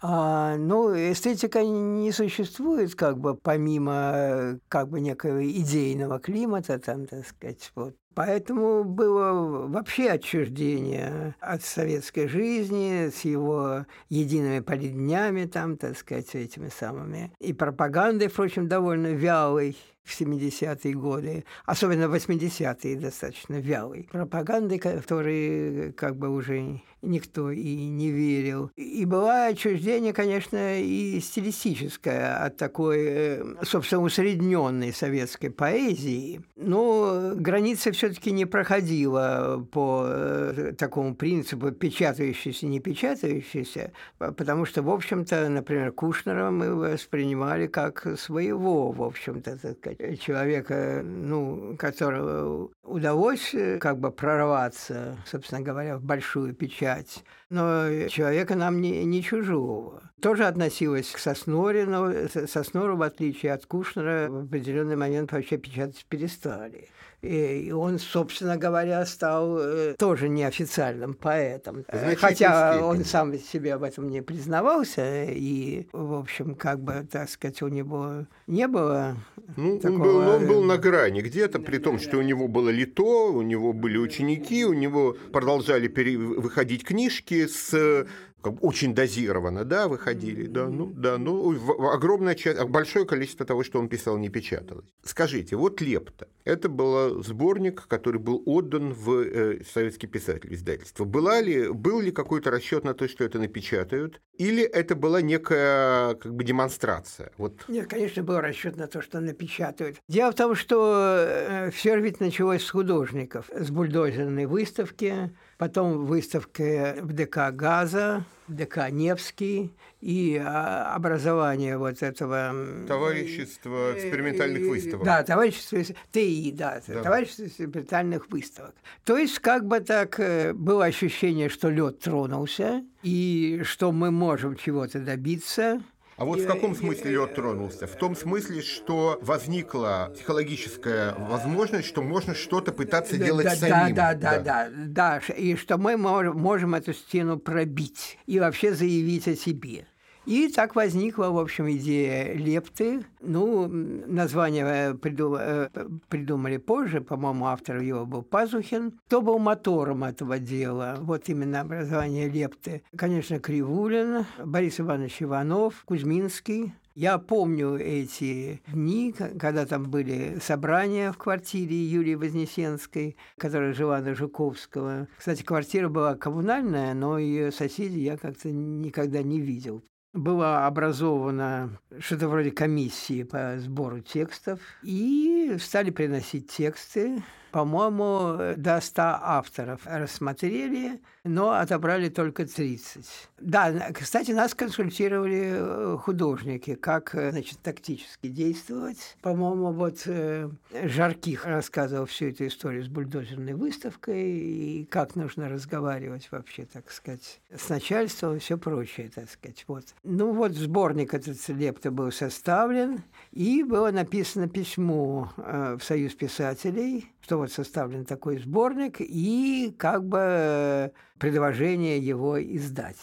А, 0.02 0.56
ну, 0.56 0.94
эстетика 0.94 1.62
не 1.62 2.14
существует 2.14 2.96
как 2.96 3.18
бы 3.18 3.36
помимо 3.36 4.60
как 4.70 4.88
бы 4.88 5.02
некого 5.02 5.46
идейного 5.46 6.20
климата, 6.20 6.80
там, 6.80 7.06
так 7.06 7.28
сказать, 7.28 7.70
вот. 7.76 7.96
Поэтому 8.16 8.84
было 8.84 9.68
вообще 9.68 10.10
отчуждение 10.10 11.36
от 11.40 11.64
советской 11.64 12.28
жизни 12.28 13.10
с 13.10 13.22
его 13.22 13.86
едиными 14.10 14.60
полиднями, 14.60 15.46
там, 15.46 15.78
так 15.78 15.98
сказать, 15.98 16.34
этими 16.34 16.70
самыми. 16.70 17.32
И 17.40 17.54
пропагандой, 17.54 18.30
впрочем, 18.30 18.68
довольно 18.68 19.14
вялой 19.14 19.78
в 20.03 20.20
70-е 20.20 20.94
годы, 20.94 21.46
особенно 21.65 22.08
в 22.08 22.15
80-е 22.15 22.96
достаточно 22.96 23.56
вялой 23.60 24.08
пропаганды, 24.12 24.79
которой 24.79 25.94
как 25.94 26.18
бы 26.18 26.29
уже 26.29 26.82
никто 27.01 27.51
и 27.51 27.75
не 27.75 28.12
верил. 28.12 28.72
И 28.75 29.06
было 29.06 29.46
отчуждение, 29.46 30.13
конечно, 30.13 30.79
и 30.79 31.20
стилистическое 31.20 32.44
от 32.44 32.58
такой, 32.58 32.98
э, 33.06 33.44
собственно, 33.63 34.01
усредненной 34.01 34.94
советской 34.94 35.50
поэзии. 35.50 36.41
Но 36.56 37.34
граница 37.36 37.91
все-таки 37.91 38.32
не 38.32 38.46
проходила 38.46 39.65
по 39.72 40.06
э, 40.08 40.74
такому 40.77 41.15
принципу 41.15 41.72
печатающийся, 41.72 42.65
не 42.65 42.79
печатающийся, 42.79 43.91
потому 44.18 44.65
что, 44.65 44.82
в 44.82 44.89
общем-то, 44.89 45.50
например, 45.50 45.91
Кушнера 45.91 46.51
мы 46.51 46.75
воспринимали 46.75 47.68
как 47.68 48.20
своего, 48.20 48.91
в 48.91 49.01
общем-то, 49.01 49.58
сказать, 49.96 50.22
человека, 50.22 51.01
ну, 51.03 51.75
которого 51.77 52.69
удалось 52.84 53.53
э, 53.53 53.77
как 53.79 54.00
бы 54.00 54.12
прорваться, 54.12 55.17
собственно 55.25 55.62
говоря, 55.62 55.98
в 55.98 56.03
большую 56.03 56.53
печать, 56.53 57.24
но 57.50 58.08
человека 58.10 58.55
нам 58.55 58.81
не, 58.81 59.03
не 59.05 59.24
чужого. 59.24 60.03
Тоже 60.22 60.46
относилась 60.46 61.12
к 61.12 61.17
Сосноре, 61.17 61.86
но 61.86 62.12
Соснору, 62.48 62.98
в 62.98 63.01
отличие 63.01 63.53
от 63.53 63.65
Кушнера, 63.65 64.27
в 64.29 64.46
определенный 64.46 64.96
момент 64.96 65.31
вообще 65.31 65.58
печатать 65.58 66.05
перестали. 66.10 66.89
И 67.22 67.72
он, 67.75 68.00
собственно 68.00 68.55
говоря, 68.55 69.05
стал 69.05 69.58
э, 69.60 69.96
тоже 69.98 70.29
неофициальным 70.29 71.13
поэтом. 71.13 71.86
Хотя 72.17 72.79
он 72.81 73.03
сам 73.03 73.38
себе 73.38 73.74
об 73.74 73.84
этом 73.84 74.08
не 74.08 74.22
признавался, 74.22 75.25
и, 75.25 75.88
в 75.91 76.13
общем, 76.13 76.55
как 76.55 76.79
бы, 76.79 77.05
так 77.12 77.29
сказать, 77.29 77.62
у 77.62 77.67
него 77.67 78.25
не 78.48 78.67
было 78.67 79.17
ну, 79.56 79.79
такого... 79.79 79.98
он, 79.98 80.01
был, 80.01 80.18
он 80.18 80.48
был 80.48 80.63
на 80.63 80.77
грани 80.77 81.22
где-то, 81.22 81.60
при 81.60 81.77
том, 81.77 82.00
что 82.00 82.18
у 82.18 82.22
него 82.22 82.48
было 82.48 82.70
лито, 82.70 83.32
у 83.32 83.41
него 83.41 83.74
были 83.74 83.98
ученики, 83.98 84.65
у 84.65 84.74
него 84.74 85.15
продолжали 85.32 85.88
пере... 85.88 86.18
выходить 86.18 86.84
книжки 86.84 87.48
с 87.48 88.08
очень 88.43 88.96
дозированно, 88.96 89.65
да, 89.65 89.88
выходили, 89.88 90.48
да, 90.48 90.67
ну, 90.67 90.91
да, 90.96 91.17
ну, 91.17 91.55
огромная 91.91 92.36
часть, 92.36 92.62
большое 92.63 93.05
количество 93.05 93.46
того, 93.46 93.63
что 93.63 93.79
он 93.79 93.89
писал, 93.89 94.17
не 94.17 94.29
печаталось. 94.29 94.86
Скажите, 95.03 95.55
вот 95.55 95.81
«Лепта», 95.81 96.27
это 96.46 96.69
был 96.69 97.24
сборник, 97.24 97.88
который 97.88 98.19
был 98.19 98.41
отдан 98.46 98.93
в 98.93 99.22
э, 99.22 99.63
советский 99.72 100.08
писатель 100.08 100.53
издательство. 100.53 101.05
Была 101.05 101.41
ли, 101.41 101.69
был 101.69 102.01
ли 102.01 102.12
какой-то 102.12 102.51
расчет 102.51 102.84
на 102.84 102.93
то, 102.93 103.08
что 103.08 103.24
это 103.24 103.39
напечатают, 103.39 104.22
или 104.38 104.63
это 104.63 104.96
была 104.96 105.22
некая 105.22 106.15
как 106.15 106.34
бы 106.34 106.43
демонстрация? 106.43 107.31
Вот. 107.38 107.65
Нет, 107.67 107.88
конечно, 107.88 108.24
был 108.24 108.39
расчет 108.39 108.77
на 108.77 108.88
то, 108.88 109.01
что 109.01 109.19
напечатают. 109.19 109.98
Дело 110.08 110.31
в 110.31 110.36
том, 110.36 110.55
что 110.55 111.25
э, 111.27 111.72
все 111.72 112.00
ведь 112.00 112.19
началось 112.19 112.63
с 112.63 112.69
художников, 112.69 113.50
с 113.53 113.69
бульдозерной 113.69 114.46
выставки, 114.46 115.31
потом 115.60 116.06
выставка 116.06 116.96
в 117.01 117.12
ДК 117.12 117.51
«Газа», 117.51 118.24
ДК 118.48 118.89
«Невский», 118.89 119.72
и 120.00 120.42
а, 120.42 120.96
образование 120.96 121.78
вот 121.78 122.01
этого... 122.01 122.56
Товарищества 122.88 123.94
экспериментальных 123.94 124.70
выставок. 124.70 125.06
Да, 125.06 125.22
товарищество 125.24 125.84
ТИ, 126.12 126.54
да, 126.54 126.82
да. 126.88 127.04
товарищество 127.04 127.44
экспериментальных 127.44 128.30
выставок. 128.30 128.74
То 129.04 129.18
есть 129.18 129.39
как 129.39 129.66
бы 129.66 129.82
так 129.82 130.18
э, 130.22 130.54
было 130.54 130.86
ощущение, 130.86 131.50
что 131.50 131.70
лед 131.70 132.00
тронулся, 132.00 132.82
и 133.04 133.62
что 133.66 133.92
мы 133.92 134.12
можем 134.12 134.56
чего-то 134.56 135.00
добиться, 135.01 135.82
а 136.20 136.26
вот 136.26 136.42
в 136.42 136.48
каком 136.48 136.76
смысле 136.76 137.12
лед 137.12 137.36
тронулся? 137.36 137.88
В 137.88 137.96
том 137.96 138.14
смысле, 138.14 138.62
что 138.62 139.18
возникла 139.22 140.12
психологическая 140.14 141.16
возможность, 141.16 141.88
что 141.88 142.02
можно 142.02 142.36
что-то 142.36 142.74
пытаться 142.74 143.18
да, 143.18 143.26
делать 143.26 143.46
да, 143.46 143.56
самим. 143.56 143.96
Да, 143.96 144.14
да, 144.14 144.40
да, 144.40 144.70
да, 144.70 145.20
да, 145.20 145.34
и 145.34 145.56
что 145.56 145.78
мы 145.78 145.96
можем 145.96 146.76
эту 146.76 146.94
стену 146.94 147.40
пробить 147.40 148.18
и 148.26 148.40
вообще 148.40 148.74
заявить 148.74 149.30
о 149.30 149.36
себе. 149.36 149.86
И 150.30 150.48
так 150.48 150.76
возникла, 150.76 151.30
в 151.32 151.40
общем, 151.40 151.72
идея 151.72 152.36
лепты. 152.36 153.04
Ну, 153.20 153.68
название 153.68 154.63
э, 154.63 154.94
э, 154.94 155.70
придумали 156.08 156.58
позже, 156.58 157.02
по-моему, 157.02 157.48
автор 157.48 157.80
его 157.80 158.06
был 158.06 158.22
Пазухин. 158.22 158.92
Кто 159.08 159.24
был 159.24 159.39
мотором 159.39 160.04
этого 160.04 160.38
дела? 160.38 160.98
Вот 161.00 161.30
именно 161.30 161.62
образование 161.62 162.30
лепты. 162.30 162.84
Конечно, 162.96 163.39
Кривулин, 163.39 164.28
Борис 164.46 164.80
Иванович 164.80 165.24
Иванов, 165.24 165.84
Кузьминский, 165.86 166.74
я 166.94 167.18
помню 167.18 167.78
эти 167.80 168.62
дни, 168.68 169.13
когда 169.13 169.65
там 169.65 169.89
были 169.89 170.38
собрания 170.42 171.12
в 171.12 171.18
квартире 171.18 171.76
Юлии 171.76 172.13
Вознесенской, 172.13 173.15
которая 173.38 173.74
жила 173.74 174.00
на 174.02 174.13
Жуковского. 174.13 175.08
Кстати, 175.18 175.42
квартира 175.42 175.89
была 175.89 176.15
коммунальная, 176.15 176.94
но 176.94 177.18
ее 177.18 177.52
соседей 177.52 178.02
я 178.02 178.18
как-то 178.18 178.52
никогда 178.52 179.24
не 179.24 179.39
видел 179.39 179.82
была 180.13 180.65
образована 180.65 181.80
что-то 182.00 182.28
вроде 182.28 182.52
комиссии 182.52 183.24
по 183.24 183.56
сбору 183.60 184.00
текстов, 184.00 184.60
и 184.84 185.56
стали 185.60 185.91
приносить 185.91 186.52
тексты. 186.52 187.24
По-моему, 187.52 188.56
до 188.58 188.80
100 188.80 189.02
авторов 189.02 189.82
рассмотрели, 189.86 191.02
но 191.23 191.51
отобрали 191.51 192.10
только 192.10 192.45
30. 192.45 193.05
Да, 193.39 193.91
кстати, 193.93 194.32
нас 194.32 194.53
консультировали 194.53 195.51
э, 195.53 195.97
художники, 195.97 196.75
как 196.75 197.15
э, 197.15 197.32
значит, 197.32 197.60
тактически 197.60 198.27
действовать. 198.27 199.17
По-моему, 199.21 199.71
вот 199.71 200.03
э, 200.05 200.49
Жарких 200.84 201.45
рассказывал 201.45 202.05
всю 202.05 202.27
эту 202.27 202.47
историю 202.47 202.84
с 202.84 202.88
бульдозерной 202.88 203.53
выставкой 203.53 204.29
и 204.32 204.86
как 204.86 205.15
нужно 205.15 205.49
разговаривать 205.49 206.29
вообще, 206.32 206.65
так 206.65 206.91
сказать, 206.91 207.41
с 207.53 207.69
начальством 207.69 208.36
и 208.36 208.39
все 208.39 208.58
прочее, 208.58 209.10
так 209.13 209.29
сказать. 209.29 209.63
Вот. 209.67 209.86
Ну 210.03 210.34
вот 210.34 210.53
сборник 210.53 211.13
этот 211.13 211.38
лепта 211.49 211.91
был 211.91 212.12
составлен, 212.12 213.03
и 213.32 213.63
было 213.63 213.91
написано 213.91 214.47
письмо 214.47 215.32
в 215.38 215.79
Союз 215.82 216.13
писателей, 216.13 217.12
что 217.21 217.38
вот 217.38 217.51
составлен 217.51 218.05
такой 218.05 218.39
сборник, 218.39 218.97
и 218.99 219.73
как 219.77 220.03
бы 220.03 220.91
предложение 221.19 221.99
его 221.99 222.41
издать. 222.41 222.97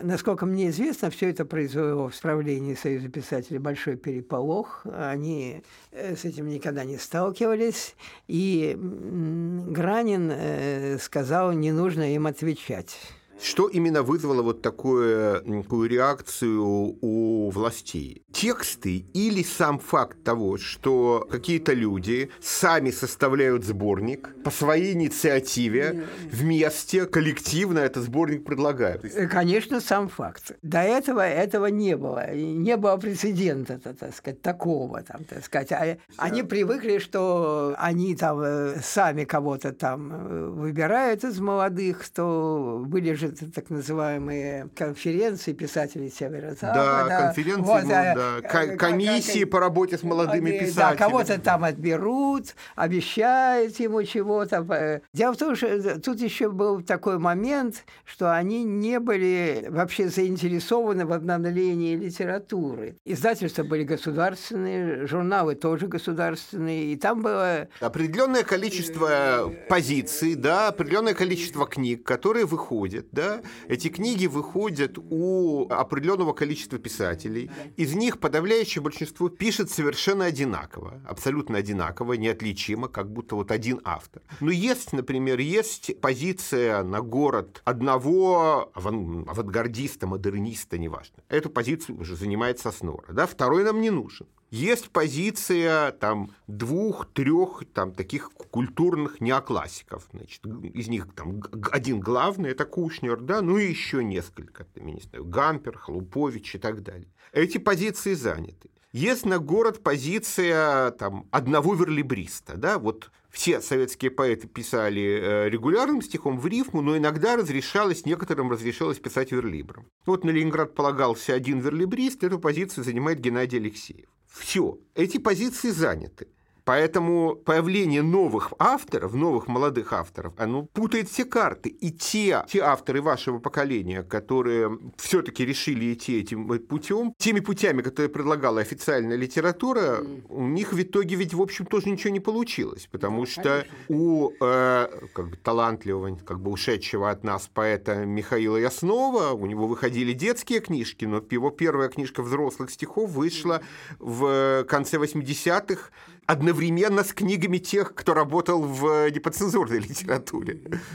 Насколько 0.00 0.46
мне 0.46 0.70
известно, 0.70 1.10
все 1.10 1.28
это 1.28 1.44
произвело 1.44 2.08
в 2.08 2.14
справлении 2.14 2.74
Союза 2.74 3.08
писателей 3.08 3.58
большой 3.58 3.96
переполох. 3.96 4.86
Они 4.90 5.62
э, 5.90 6.16
с 6.16 6.24
этим 6.24 6.48
никогда 6.48 6.84
не 6.84 6.96
сталкивались. 6.96 7.94
И 8.26 8.74
Гранин 8.74 10.30
э, 10.32 10.98
сказал, 10.98 11.52
не 11.52 11.72
нужно 11.72 12.14
им 12.14 12.26
отвечать. 12.26 12.96
Что 13.40 13.68
именно 13.68 14.02
вызвало 14.02 14.42
вот 14.42 14.62
такую, 14.62 15.42
такую 15.62 15.88
реакцию 15.88 16.64
у 17.00 17.50
властей? 17.50 18.24
Тексты 18.32 19.04
или 19.14 19.42
сам 19.42 19.78
факт 19.78 20.22
того, 20.22 20.58
что 20.58 21.26
какие-то 21.30 21.72
люди 21.72 22.30
сами 22.40 22.90
составляют 22.90 23.64
сборник 23.64 24.30
по 24.44 24.50
своей 24.50 24.92
инициативе 24.92 26.06
вместе, 26.30 27.06
коллективно 27.06 27.80
этот 27.80 28.04
сборник 28.04 28.44
предлагают? 28.44 29.04
Э, 29.04 29.26
конечно, 29.26 29.80
сам 29.80 30.08
факт. 30.08 30.52
До 30.62 30.78
этого 30.78 31.20
этого 31.20 31.66
не 31.66 31.96
было. 31.96 32.34
Не 32.34 32.76
было 32.76 32.96
прецедента, 32.96 33.78
так 33.78 34.14
сказать, 34.14 34.40
такого. 34.42 35.02
Там, 35.02 35.24
так 35.24 35.44
сказать. 35.44 35.72
А 35.72 35.96
они 36.16 36.42
привыкли, 36.42 36.98
что 36.98 37.74
они 37.78 38.14
там 38.14 38.40
э, 38.40 38.76
сами 38.82 39.24
кого-то 39.24 39.72
там 39.72 40.12
э, 40.12 40.48
выбирают 40.48 41.24
из 41.24 41.40
молодых, 41.40 42.04
что 42.04 42.82
вылежит 42.84 43.21
это 43.28 43.50
так 43.50 43.70
называемые 43.70 44.68
конференции 44.74 45.52
писателей 45.52 46.10
Севера-Запада. 46.10 47.06
Да, 47.08 47.20
конференции, 47.26 47.62
вот, 47.62 47.88
да. 47.88 48.40
К- 48.42 48.76
комиссии 48.76 49.44
по 49.44 49.60
работе 49.60 49.98
с 49.98 50.02
молодыми 50.02 50.50
писателями. 50.50 50.74
Да, 50.74 50.96
кого-то 50.96 51.40
там 51.40 51.64
отберут, 51.64 52.54
обещают 52.74 53.78
ему 53.80 54.02
чего-то. 54.04 55.02
Дело 55.12 55.32
в 55.32 55.36
том, 55.36 55.56
что 55.56 56.00
тут 56.00 56.20
еще 56.20 56.50
был 56.50 56.82
такой 56.82 57.18
момент, 57.18 57.84
что 58.04 58.34
они 58.34 58.64
не 58.64 58.98
были 58.98 59.66
вообще 59.68 60.08
заинтересованы 60.08 61.06
в 61.06 61.12
обновлении 61.12 61.96
литературы. 61.96 62.96
Издательства 63.04 63.62
были 63.62 63.84
государственные, 63.84 65.06
журналы 65.06 65.54
тоже 65.54 65.86
государственные, 65.86 66.92
и 66.92 66.96
там 66.96 67.22
было... 67.22 67.68
Определенное 67.80 68.42
количество 68.42 69.52
позиций, 69.68 70.34
да, 70.34 70.68
определенное 70.68 71.14
количество 71.14 71.66
книг, 71.66 72.04
которые 72.04 72.46
выходят 72.46 73.06
Да? 73.12 73.42
Эти 73.68 73.88
книги 73.88 74.26
выходят 74.26 74.98
у 74.98 75.68
определенного 75.68 76.32
количества 76.32 76.78
писателей. 76.78 77.50
Из 77.76 77.94
них 77.94 78.18
подавляющее 78.18 78.82
большинство 78.82 79.28
пишет 79.28 79.70
совершенно 79.70 80.24
одинаково, 80.24 81.00
абсолютно 81.06 81.58
одинаково, 81.58 82.14
неотличимо, 82.14 82.88
как 82.88 83.12
будто 83.12 83.36
вот 83.36 83.50
один 83.50 83.80
автор. 83.84 84.22
Но 84.40 84.50
есть, 84.50 84.92
например, 84.92 85.38
есть 85.38 86.00
позиция 86.00 86.82
на 86.82 87.02
город 87.02 87.60
одного 87.64 88.72
авангардиста, 88.74 90.06
модерниста, 90.06 90.78
неважно. 90.78 91.22
Эту 91.28 91.50
позицию 91.50 92.00
уже 92.00 92.16
занимает 92.16 92.58
Соснора. 92.58 93.12
Да? 93.12 93.26
Второй 93.26 93.64
нам 93.64 93.80
не 93.80 93.90
нужен. 93.90 94.26
Есть 94.52 94.90
позиция 94.90 95.92
там 95.92 96.30
двух-трех 96.46 97.62
там 97.72 97.90
таких 97.92 98.30
культурных 98.32 99.22
неоклассиков. 99.22 100.06
Значит, 100.12 100.44
из 100.44 100.88
них 100.88 101.10
там 101.14 101.42
один 101.70 102.00
главный 102.00 102.50
это 102.50 102.66
Кушнер, 102.66 103.18
да, 103.18 103.40
ну 103.40 103.56
и 103.56 103.66
еще 103.66 104.04
несколько, 104.04 104.64
там, 104.64 104.88
я 104.88 104.92
не 104.92 105.00
знаю, 105.00 105.24
Гампер, 105.24 105.78
Халупович 105.78 106.56
и 106.56 106.58
так 106.58 106.82
далее. 106.82 107.08
Эти 107.32 107.56
позиции 107.56 108.12
заняты. 108.12 108.68
Есть 108.92 109.24
на 109.24 109.38
город 109.38 109.82
позиция 109.82 110.90
там, 110.90 111.26
одного 111.30 111.74
верлибриста. 111.74 112.58
Да? 112.58 112.78
Вот 112.78 113.10
все 113.32 113.62
советские 113.62 114.10
поэты 114.10 114.46
писали 114.46 115.00
э, 115.00 115.48
регулярным 115.48 116.02
стихом 116.02 116.38
в 116.38 116.46
рифму, 116.46 116.82
но 116.82 116.98
иногда 116.98 117.34
разрешалось, 117.34 118.04
некоторым 118.04 118.50
разрешалось 118.50 118.98
писать 118.98 119.32
верлибром. 119.32 119.86
Вот 120.04 120.22
на 120.22 120.30
Ленинград 120.30 120.74
полагался 120.74 121.32
один 121.32 121.58
верлибрист, 121.58 122.22
эту 122.24 122.38
позицию 122.38 122.84
занимает 122.84 123.20
Геннадий 123.20 123.58
Алексеев. 123.58 124.06
Все, 124.28 124.78
эти 124.94 125.16
позиции 125.16 125.70
заняты. 125.70 126.28
Поэтому 126.64 127.34
появление 127.34 128.02
новых 128.02 128.52
авторов, 128.58 129.14
новых 129.14 129.48
молодых 129.48 129.92
авторов, 129.92 130.32
оно 130.36 130.64
путает 130.64 131.08
все 131.08 131.24
карты. 131.24 131.68
И 131.68 131.90
те, 131.90 132.44
те 132.48 132.60
авторы 132.60 133.02
вашего 133.02 133.38
поколения, 133.38 134.02
которые 134.02 134.78
все-таки 134.96 135.44
решили 135.44 135.92
идти 135.92 136.20
этим 136.20 136.46
путем, 136.60 137.14
теми 137.18 137.40
путями, 137.40 137.82
которые 137.82 138.10
предлагала 138.10 138.60
официальная 138.60 139.16
литература, 139.16 140.04
у 140.28 140.46
них 140.46 140.72
в 140.72 140.80
итоге 140.80 141.16
ведь, 141.16 141.34
в 141.34 141.42
общем, 141.42 141.66
тоже 141.66 141.88
ничего 141.88 142.10
не 142.10 142.20
получилось. 142.20 142.88
Потому 142.90 143.26
что 143.26 143.66
у 143.88 144.30
э, 144.40 144.88
как 145.12 145.30
бы, 145.30 145.36
талантливого, 145.36 146.16
как 146.24 146.40
бы 146.40 146.50
ушедшего 146.50 147.10
от 147.10 147.24
нас 147.24 147.48
поэта 147.52 148.04
Михаила 148.04 148.56
Яснова, 148.56 149.32
у 149.32 149.46
него 149.46 149.66
выходили 149.66 150.12
детские 150.12 150.60
книжки, 150.60 151.04
но 151.04 151.22
его 151.30 151.50
первая 151.50 151.88
книжка 151.88 152.22
взрослых 152.22 152.70
стихов 152.70 153.10
вышла 153.10 153.62
в 153.98 154.64
конце 154.68 154.98
80-х 154.98 155.90
одновременно 156.32 157.04
с 157.04 157.12
книгами 157.12 157.58
тех, 157.58 157.94
кто 157.94 158.14
работал 158.14 158.62
в 158.62 159.10
неподцензурной 159.10 159.78
литературе. 159.88 160.54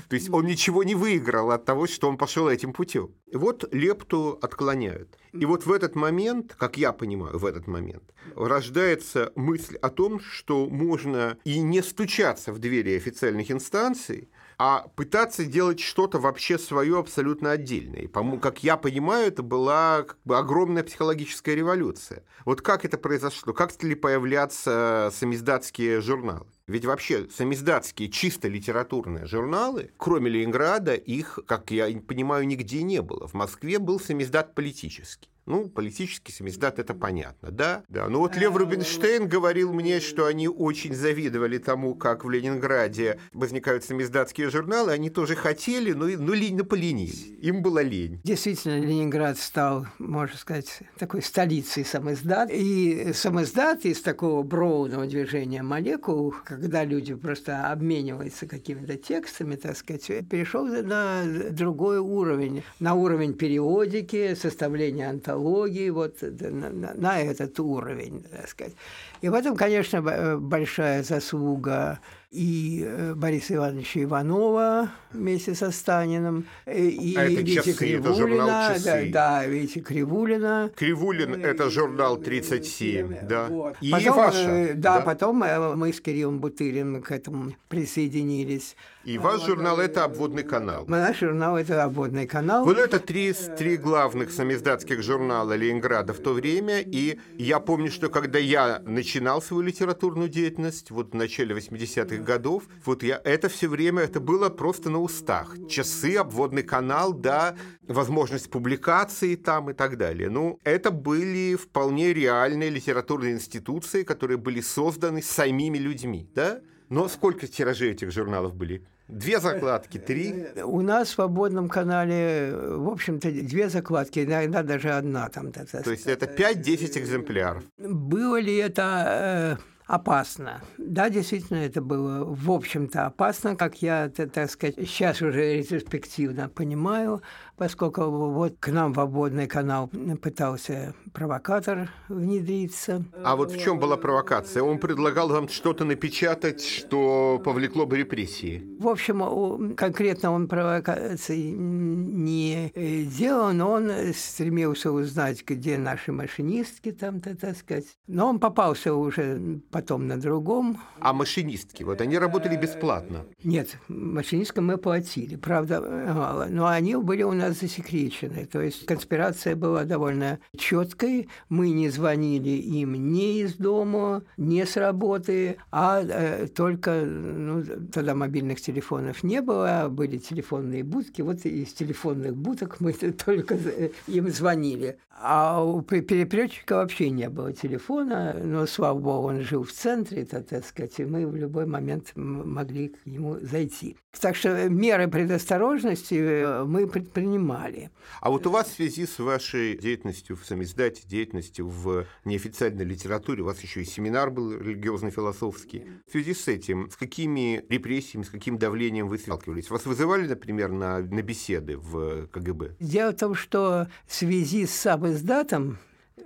То 0.09 0.15
есть 0.15 0.29
он 0.29 0.45
ничего 0.45 0.83
не 0.83 0.95
выиграл 0.95 1.51
от 1.51 1.63
того, 1.65 1.87
что 1.87 2.09
он 2.09 2.17
пошел 2.17 2.49
этим 2.49 2.73
путем. 2.73 3.09
Вот 3.31 3.71
лепту 3.71 4.39
отклоняют. 4.41 5.17
И 5.33 5.45
вот 5.45 5.65
в 5.65 5.71
этот 5.71 5.95
момент, 5.95 6.55
как 6.57 6.77
я 6.77 6.91
понимаю, 6.91 7.37
в 7.37 7.45
этот 7.45 7.67
момент, 7.67 8.03
рождается 8.35 9.31
мысль 9.35 9.75
о 9.75 9.89
том, 9.89 10.19
что 10.19 10.67
можно 10.67 11.37
и 11.43 11.59
не 11.59 11.83
стучаться 11.83 12.51
в 12.51 12.59
двери 12.59 12.97
официальных 12.97 13.51
инстанций, 13.51 14.29
а 14.59 14.87
пытаться 14.95 15.45
делать 15.45 15.79
что-то 15.79 16.19
вообще 16.19 16.57
свое 16.57 16.97
абсолютно 16.99 17.51
отдельное. 17.51 18.01
И, 18.01 18.07
как 18.41 18.63
я 18.63 18.75
понимаю, 18.77 19.27
это 19.27 19.43
была 19.43 20.03
как 20.03 20.17
бы 20.25 20.37
огромная 20.37 20.83
психологическая 20.83 21.55
революция. 21.55 22.23
Вот 22.45 22.61
как 22.61 22.83
это 22.83 22.97
произошло? 22.97 23.53
Как 23.53 23.71
стали 23.71 23.93
появляться 23.93 25.11
самиздатские 25.13 26.01
журналы? 26.01 26.47
Ведь 26.65 26.85
вообще 26.85 27.27
самиздатские 27.29 28.09
чисто 28.09 28.47
литературные 28.47 29.25
журналы, 29.25 29.91
кроме 29.97 30.29
Ленинграда, 30.29 30.95
их, 30.95 31.39
как 31.45 31.71
я 31.71 31.87
понимаю, 32.05 32.45
нигде 32.45 32.83
не 32.83 33.01
было. 33.01 33.27
В 33.27 33.33
Москве 33.33 33.79
был 33.79 33.99
самиздат 33.99 34.53
политический. 34.53 35.29
Ну, 35.47 35.69
политический 35.69 36.33
самиздат, 36.33 36.77
это 36.77 36.93
понятно, 36.93 37.51
да? 37.51 37.83
Да. 37.87 38.09
Ну 38.09 38.19
вот 38.19 38.35
Лев 38.35 38.53
Рубинштейн 38.53 39.29
говорил 39.29 39.71
мне, 39.71 40.01
что 40.01 40.25
они 40.25 40.49
очень 40.49 40.93
завидовали 40.93 41.57
тому, 41.57 41.95
как 41.95 42.25
в 42.25 42.29
Ленинграде 42.29 43.17
возникают 43.31 43.85
самиздатские 43.85 44.49
журналы. 44.49 44.91
Они 44.91 45.09
тоже 45.09 45.37
хотели, 45.37 45.93
но, 45.93 46.05
но 46.05 46.33
лень, 46.33 46.57
но 46.57 46.65
поленились. 46.65 47.27
Им 47.41 47.61
была 47.61 47.81
лень. 47.81 48.19
Действительно, 48.25 48.77
Ленинград 48.77 49.39
стал, 49.39 49.87
можно 49.99 50.37
сказать, 50.37 50.81
такой 50.99 51.21
столицей 51.21 51.85
самиздат. 51.85 52.49
И 52.51 53.13
самиздат 53.13 53.85
из 53.85 54.01
такого 54.01 54.43
броуного 54.43 55.05
движения 55.05 55.63
молекул, 55.63 56.35
когда 56.43 56.83
люди 56.83 57.15
просто 57.15 57.71
обмениваются 57.71 58.47
какими-то 58.47 58.97
текстами, 58.97 59.55
так 59.55 59.77
сказать, 59.77 60.07
перешел 60.29 60.65
на 60.65 61.23
другой 61.51 61.99
уровень. 61.99 62.63
На 62.81 62.95
уровень 62.95 63.33
периодики, 63.33 64.35
составления 64.35 65.09
антологии 65.09 65.36
психологии, 65.37 65.89
вот 65.89 66.21
на, 66.21 66.69
на, 66.69 66.93
на 66.93 67.21
этот 67.21 67.59
уровень, 67.59 68.23
так 68.23 68.49
сказать. 68.49 68.73
И 69.21 69.29
потом, 69.29 69.55
конечно, 69.55 70.01
большая 70.37 71.03
заслуга 71.03 71.99
и 72.31 72.83
э, 72.85 73.13
Бориса 73.15 73.55
Ивановича 73.55 74.03
Иванова 74.03 74.89
вместе 75.11 75.55
со 75.55 75.71
Станиным, 75.71 76.45
э, 76.65 76.77
и 76.77 77.15
а 77.15 77.23
это 77.23 77.41
Вити 77.41 77.55
часы, 77.55 77.73
Кривулина. 77.73 78.73
Это 78.75 78.83
да, 78.83 79.11
да, 79.11 79.45
Вити 79.45 79.79
Кривулина. 79.79 80.71
Кривулин– 80.75 81.33
это 81.43 81.69
журнал 81.69 82.17
37, 82.17 83.27
да. 83.27 83.47
Вот. 83.47 83.77
И 83.79 83.91
потом, 83.91 84.17
ваша. 84.17 84.49
Э, 84.49 84.73
да, 84.73 84.97
да, 84.97 85.01
потом 85.01 85.37
мы 85.37 85.93
с 85.93 86.01
Кириллом 86.01 86.39
Бутырин 86.39 87.01
к 87.01 87.11
этому 87.11 87.53
присоединились. 87.69 88.75
И 89.07 89.17
ваш 89.17 89.45
журнал– 89.45 89.79
это 89.79 90.03
«Обводный 90.03 90.43
канал». 90.43 90.83
Наш 90.87 91.19
журнал– 91.19 91.57
это 91.57 91.81
«Обводный 91.85 92.27
канал». 92.27 92.65
Вот 92.65 92.77
это 92.77 92.99
три, 92.99 93.31
три 93.57 93.77
главных 93.77 94.33
самиздатских 94.33 95.01
журнала 95.01 95.53
Ленинграда 95.53 96.13
в 96.13 96.19
то 96.19 96.33
время. 96.33 96.81
И 96.81 97.17
я 97.37 97.61
помню, 97.61 97.89
что 97.89 98.09
когда 98.09 98.37
я 98.37 98.81
начинал 98.85 99.41
свою 99.41 99.63
литературную 99.63 100.27
деятельность, 100.27 100.91
вот 100.91 101.13
в 101.13 101.15
начале 101.15 101.55
80-х 101.55 102.16
90-х 102.17 102.23
годов, 102.23 102.63
вот 102.85 103.03
я 103.03 103.21
это 103.23 103.49
все 103.49 103.67
время, 103.67 104.03
это 104.03 104.19
было 104.19 104.49
просто 104.49 104.89
на 104.89 104.99
устах. 104.99 105.55
Часы, 105.69 106.15
обводный 106.15 106.63
канал, 106.63 107.13
да, 107.13 107.55
возможность 107.87 108.49
публикации 108.49 109.35
там 109.35 109.69
и 109.69 109.73
так 109.73 109.97
далее. 109.97 110.29
Ну, 110.29 110.59
это 110.63 110.91
были 110.91 111.55
вполне 111.55 112.13
реальные 112.13 112.69
литературные 112.69 113.33
институции, 113.33 114.03
которые 114.03 114.37
были 114.37 114.61
созданы 114.61 115.21
самими 115.21 115.77
людьми, 115.77 116.29
да? 116.33 116.59
Но 116.89 117.07
сколько 117.09 117.47
тиражей 117.47 117.91
этих 117.91 118.11
журналов 118.11 118.55
были? 118.55 118.81
Две 119.09 119.39
закладки, 119.39 119.97
три? 119.97 120.47
У 120.63 120.81
нас 120.81 121.09
в 121.09 121.11
свободном 121.11 121.69
канале, 121.69 122.53
в 122.53 122.89
общем-то, 122.89 123.31
две 123.31 123.69
закладки, 123.69 124.19
иногда 124.19 124.63
даже 124.63 124.91
одна 124.91 125.29
там. 125.29 125.51
То 125.51 125.91
есть 125.91 126.07
это 126.07 126.25
5-10 126.25 126.97
экземпляров. 126.97 127.63
Было 127.77 128.39
ли 128.39 128.55
это... 128.57 129.59
Опасно. 129.87 130.61
Да, 130.77 131.09
действительно, 131.09 131.59
это 131.59 131.81
было, 131.81 132.25
в 132.25 132.51
общем-то, 132.51 133.05
опасно, 133.05 133.55
как 133.55 133.81
я, 133.81 134.09
так 134.09 134.51
сказать, 134.51 134.75
сейчас 134.79 135.21
уже 135.21 135.55
ретроспективно 135.55 136.49
понимаю 136.49 137.21
поскольку 137.57 138.09
вот 138.09 138.55
к 138.59 138.69
нам 138.69 138.93
в 138.93 138.99
обводный 138.99 139.47
канал 139.47 139.89
пытался 140.21 140.93
провокатор 141.13 141.89
внедриться. 142.07 143.03
А 143.23 143.35
вот 143.35 143.51
в 143.51 143.59
чем 143.59 143.79
была 143.79 143.97
провокация? 143.97 144.63
Он 144.63 144.77
предлагал 144.77 145.29
вам 145.29 145.49
что-то 145.49 145.83
напечатать, 145.83 146.63
что 146.63 147.41
повлекло 147.43 147.85
бы 147.85 147.97
репрессии? 147.97 148.63
В 148.79 148.87
общем, 148.87 149.75
конкретно 149.75 150.31
он 150.31 150.47
провокации 150.47 151.51
не 151.51 152.71
э, 152.73 153.03
делал, 153.03 153.51
но 153.53 153.71
он 153.71 153.91
стремился 154.13 154.91
узнать, 154.91 155.43
где 155.45 155.77
наши 155.77 156.11
машинистки 156.11 156.91
там-то, 156.91 157.35
так 157.35 157.57
сказать. 157.57 157.85
Но 158.07 158.27
он 158.27 158.39
попался 158.39 158.93
уже 158.93 159.59
потом 159.71 160.07
на 160.07 160.19
другом. 160.19 160.79
А 160.99 161.13
машинистки, 161.13 161.83
вот 161.83 162.01
они 162.01 162.17
работали 162.17 162.55
бесплатно? 162.55 163.25
Нет, 163.43 163.77
машинисткам 163.87 164.67
мы 164.67 164.77
платили, 164.77 165.35
правда, 165.35 165.81
мало. 165.81 166.47
Но 166.49 166.67
они 166.67 166.95
были 166.95 167.23
у 167.23 167.33
нас 167.33 167.46
засекречены. 167.51 168.45
То 168.45 168.61
есть 168.61 168.85
конспирация 168.85 169.55
была 169.55 169.83
довольно 169.83 170.39
четкой. 170.57 171.29
Мы 171.49 171.71
не 171.71 171.89
звонили 171.89 172.49
им 172.49 172.93
ни 172.93 173.41
из 173.41 173.55
дома, 173.55 174.23
ни 174.37 174.63
с 174.63 174.77
работы, 174.77 175.57
а 175.71 176.01
э, 176.01 176.47
только 176.47 177.03
ну, 177.05 177.63
тогда 177.91 178.15
мобильных 178.15 178.61
телефонов 178.61 179.23
не 179.23 179.41
было, 179.41 179.83
а 179.83 179.89
были 179.89 180.17
телефонные 180.17 180.83
будки. 180.83 181.21
Вот 181.21 181.45
из 181.45 181.73
телефонных 181.73 182.35
будок 182.35 182.79
мы 182.79 182.93
только 183.25 183.55
э, 183.55 183.89
им 184.07 184.29
звонили. 184.29 184.97
А 185.19 185.63
у 185.63 185.81
переплетчика 185.81 186.75
вообще 186.75 187.09
не 187.09 187.27
было 187.27 187.51
телефона, 187.51 188.35
но, 188.43 188.67
слава 188.67 188.99
богу, 188.99 189.29
он 189.29 189.41
жил 189.41 189.63
в 189.63 189.71
центре, 189.71 190.21
это, 190.21 190.43
так 190.43 190.63
сказать, 190.63 190.99
и 190.99 191.05
мы 191.05 191.25
в 191.25 191.35
любой 191.35 191.65
момент 191.65 192.11
могли 192.15 192.89
к 192.89 193.05
нему 193.07 193.37
зайти. 193.41 193.97
Так 194.19 194.35
что 194.35 194.69
меры 194.69 195.07
предосторожности 195.07 196.15
э, 196.15 196.63
мы 196.65 196.85
предпринимали 196.87 197.36
понимали. 197.37 197.91
А 198.21 198.29
вот 198.29 198.45
у 198.47 198.51
вас 198.51 198.67
в 198.67 198.73
связи 198.73 199.05
с 199.05 199.19
вашей 199.19 199.77
деятельностью 199.77 200.35
в 200.35 200.45
самиздате, 200.45 201.03
деятельностью 201.07 201.67
в 201.67 202.05
неофициальной 202.25 202.85
литературе, 202.85 203.43
у 203.43 203.45
вас 203.45 203.61
еще 203.61 203.81
и 203.81 203.85
семинар 203.85 204.31
был 204.31 204.57
религиозно-философский. 204.57 205.85
В 206.07 206.11
связи 206.11 206.33
с 206.33 206.47
этим, 206.47 206.89
с 206.89 206.95
какими 206.95 207.63
репрессиями, 207.69 208.23
с 208.23 208.29
каким 208.29 208.57
давлением 208.57 209.07
вы 209.07 209.17
сталкивались? 209.17 209.69
Вас 209.69 209.85
вызывали, 209.85 210.27
например, 210.27 210.71
на, 210.71 210.99
на 210.99 211.21
беседы 211.21 211.77
в 211.77 212.27
КГБ? 212.27 212.75
Дело 212.79 213.11
в 213.11 213.15
том, 213.15 213.35
что 213.35 213.87
в 214.05 214.13
связи 214.13 214.65
с 214.65 214.71
самиздатом 214.71 215.77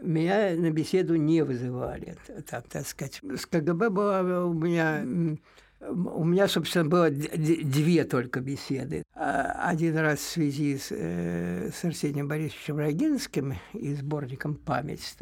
меня 0.02 0.56
на 0.56 0.72
беседу 0.72 1.16
не 1.16 1.44
вызывали, 1.44 2.18
так, 2.50 2.68
так 2.68 2.88
сказать. 2.88 3.22
С 3.24 3.46
КГБ 3.46 3.90
было 3.90 4.46
у 4.46 4.54
меня 4.54 5.06
у 5.90 6.24
меня, 6.24 6.48
собственно, 6.48 6.88
было 6.88 7.10
две 7.10 8.04
только 8.04 8.40
беседы. 8.40 9.04
А, 9.16 9.70
один 9.70 9.98
раз 9.98 10.20
в 10.20 10.30
связи 10.30 10.78
с, 10.78 10.88
э, 10.92 11.72
с 11.74 11.84
Арсением 11.84 12.28
Борисовичем 12.28 12.78
Рогинским 12.78 13.56
и 13.74 13.94
сборником 13.94 14.56
«Память». 14.56 15.16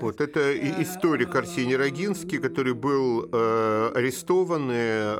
Вот 0.00 0.20
это 0.20 0.56
историк 0.82 1.34
Арсений 1.34 1.76
Рогинский, 1.76 2.38
который 2.38 2.74
был 2.74 3.28
э, 3.30 3.92
арестован, 3.94 4.70
э, 4.70 5.14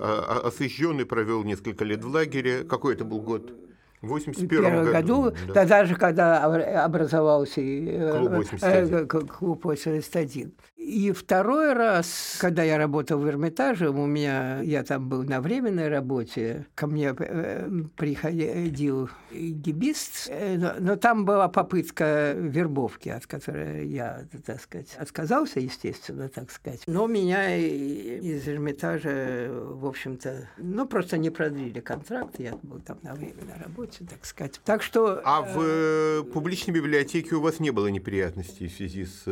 осужден 0.44 1.00
и 1.00 1.04
провел 1.04 1.44
несколько 1.44 1.84
лет 1.84 2.02
в 2.02 2.08
лагере. 2.08 2.64
Какой 2.64 2.94
это 2.94 3.04
был 3.04 3.20
год? 3.20 3.52
В 4.00 4.08
81 4.08 4.84
году, 4.84 4.92
году 4.92 5.36
да. 5.48 5.54
тогда 5.54 5.84
же, 5.84 5.96
когда 5.96 6.44
образовался 6.84 7.60
клуб 7.60 8.30
81. 8.30 9.08
Клуб 9.08 9.64
81. 9.64 10.52
И 10.78 11.10
второй 11.10 11.72
раз, 11.72 12.38
когда 12.40 12.62
я 12.62 12.78
работал 12.78 13.18
в 13.18 13.28
Эрмитаже, 13.28 13.90
у 13.90 14.06
меня, 14.06 14.62
я 14.62 14.84
там 14.84 15.08
был 15.08 15.24
на 15.24 15.40
временной 15.40 15.88
работе, 15.88 16.66
ко 16.76 16.86
мне 16.86 17.12
э, 17.18 17.68
приходил 17.96 19.10
гибист, 19.32 20.28
э, 20.30 20.56
но, 20.56 20.74
но 20.78 20.94
там 20.94 21.24
была 21.24 21.48
попытка 21.48 22.32
вербовки, 22.36 23.08
от 23.08 23.26
которой 23.26 23.88
я, 23.88 24.24
так 24.46 24.62
сказать, 24.62 24.94
отказался, 24.96 25.58
естественно, 25.58 26.28
так 26.28 26.52
сказать. 26.52 26.84
Но 26.86 27.08
меня 27.08 27.56
из 27.56 28.48
Эрмитажа, 28.48 29.48
в 29.50 29.84
общем-то, 29.84 30.48
ну, 30.58 30.86
просто 30.86 31.18
не 31.18 31.30
продлили 31.30 31.80
контракт, 31.80 32.38
я 32.38 32.56
был 32.62 32.78
там 32.78 32.98
на 33.02 33.16
временной 33.16 33.58
работе, 33.60 34.06
так 34.08 34.24
сказать. 34.24 34.60
Так 34.64 34.84
что... 34.84 35.20
А 35.24 35.42
в 35.42 35.60
э, 35.60 36.22
публичной 36.32 36.72
библиотеке 36.72 37.34
у 37.34 37.40
вас 37.40 37.58
не 37.58 37.72
было 37.72 37.88
неприятностей 37.88 38.68
в 38.68 38.72
связи 38.72 39.06
с... 39.06 39.24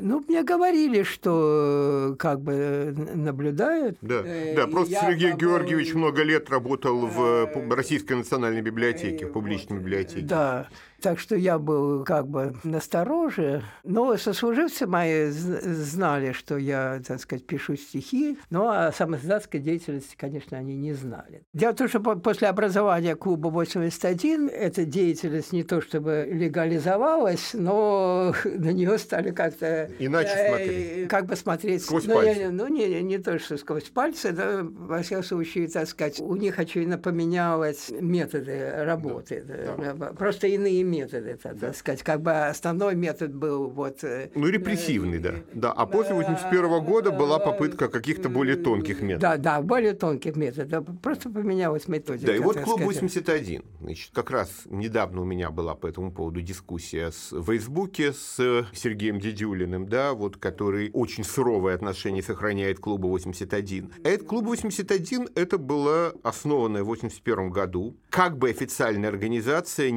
Ну, 0.00 0.24
мне 0.28 0.42
говорили, 0.42 0.87
что 1.02 2.16
как 2.18 2.40
бы 2.40 2.94
наблюдают. 3.14 3.98
Да, 4.00 4.22
э, 4.24 4.54
да 4.56 4.66
просто 4.66 4.94
Сергей 4.94 5.30
как 5.30 5.40
Георгиевич 5.40 5.94
много 5.94 6.22
лет 6.22 6.50
работал 6.50 7.06
в 7.06 7.20
э, 7.20 7.74
Российской 7.74 8.14
национальной 8.14 8.62
библиотеке, 8.62 9.26
в 9.26 9.32
публичной 9.32 9.78
библиотеке. 9.78 10.26
Да, 10.26 10.68
так 11.00 11.18
что 11.18 11.36
я 11.36 11.58
был 11.58 12.04
как 12.04 12.28
бы 12.28 12.54
настороже. 12.64 13.62
Но 13.84 14.16
сослуживцы 14.16 14.86
мои 14.86 15.30
знали, 15.30 16.32
что 16.32 16.56
я, 16.56 17.00
так 17.06 17.20
сказать, 17.20 17.46
пишу 17.46 17.76
стихи, 17.76 18.38
но 18.50 18.68
о 18.68 18.92
самоиздатской 18.92 19.60
деятельности, 19.60 20.16
конечно, 20.16 20.58
они 20.58 20.76
не 20.76 20.92
знали. 20.92 21.42
Дело 21.52 21.72
в 21.72 21.76
том, 21.76 21.88
что 21.88 22.00
после 22.00 22.48
образования 22.48 23.14
клуба 23.14 23.48
81 23.48 24.48
эта 24.48 24.84
деятельность 24.84 25.52
не 25.52 25.62
то 25.62 25.80
чтобы 25.80 26.28
легализовалась, 26.30 27.50
но 27.54 28.34
на 28.44 28.72
нее 28.72 28.98
стали 28.98 29.30
как-то... 29.30 29.90
Иначе 29.98 30.30
э, 30.34 30.48
смотреть. 30.48 31.08
Как 31.08 31.26
бы 31.26 31.36
смотреть... 31.36 31.82
Сквозь 31.82 32.06
ну, 32.06 32.14
пальцы. 32.14 32.38
Не, 32.38 32.48
ну, 32.48 32.68
не, 32.68 33.02
не 33.02 33.18
то, 33.18 33.38
что 33.38 33.56
сквозь 33.56 33.84
пальцы, 33.84 34.32
да, 34.32 34.60
во 34.62 35.02
всяком 35.02 35.24
случае, 35.24 35.68
так 35.68 35.86
сказать, 35.86 36.20
у 36.20 36.34
них, 36.34 36.58
очевидно, 36.58 36.98
поменялось 36.98 37.90
методы 38.00 38.72
работы. 38.84 39.44
Да. 39.46 39.94
Да. 39.94 40.12
Просто 40.12 40.46
иные 40.46 40.87
методы, 40.88 41.38
так, 41.42 41.58
да. 41.58 41.72
сказать. 41.72 42.02
Как 42.02 42.22
бы 42.22 42.32
основной 42.32 42.94
метод 42.94 43.34
был 43.34 43.68
вот... 43.68 44.02
Э, 44.02 44.30
ну, 44.34 44.48
репрессивный, 44.48 45.18
да. 45.18 45.34
да. 45.52 45.72
А 45.72 45.86
после 45.86 46.14
81 46.14 46.84
года 46.84 47.10
была 47.10 47.38
попытка 47.38 47.88
каких-то 47.88 48.28
более 48.28 48.56
тонких 48.56 49.00
методов. 49.00 49.20
Да, 49.20 49.36
да, 49.36 49.62
более 49.62 49.94
тонких 49.94 50.36
методов. 50.36 50.86
Просто 51.02 51.30
поменялась 51.30 51.88
методика. 51.88 52.26
Да, 52.26 52.36
и 52.36 52.38
вот 52.38 52.58
клуб 52.60 52.80
81. 52.80 53.62
Значит, 53.80 54.10
как 54.12 54.30
раз 54.30 54.50
недавно 54.66 55.22
у 55.22 55.24
меня 55.24 55.50
была 55.50 55.74
по 55.74 55.86
этому 55.86 56.12
поводу 56.12 56.40
дискуссия 56.40 57.10
с, 57.10 57.32
в 57.32 57.44
Фейсбуке 57.44 58.12
с 58.12 58.66
Сергеем 58.72 59.20
Дедюлиным, 59.20 59.88
да, 59.88 60.14
вот, 60.14 60.36
который 60.36 60.90
очень 60.92 61.24
суровые 61.24 61.74
отношения 61.74 62.22
сохраняет 62.22 62.78
клубу 62.78 63.08
81. 63.08 63.92
А 64.04 64.08
этот 64.08 64.26
клуб 64.26 64.46
81 64.46 65.28
это 65.34 65.58
была 65.58 66.12
основанная 66.22 66.82
в 66.82 66.86
81 66.86 67.50
году 67.50 67.96
как 68.10 68.38
бы 68.38 68.50
официальная 68.50 69.08
организация 69.10 69.90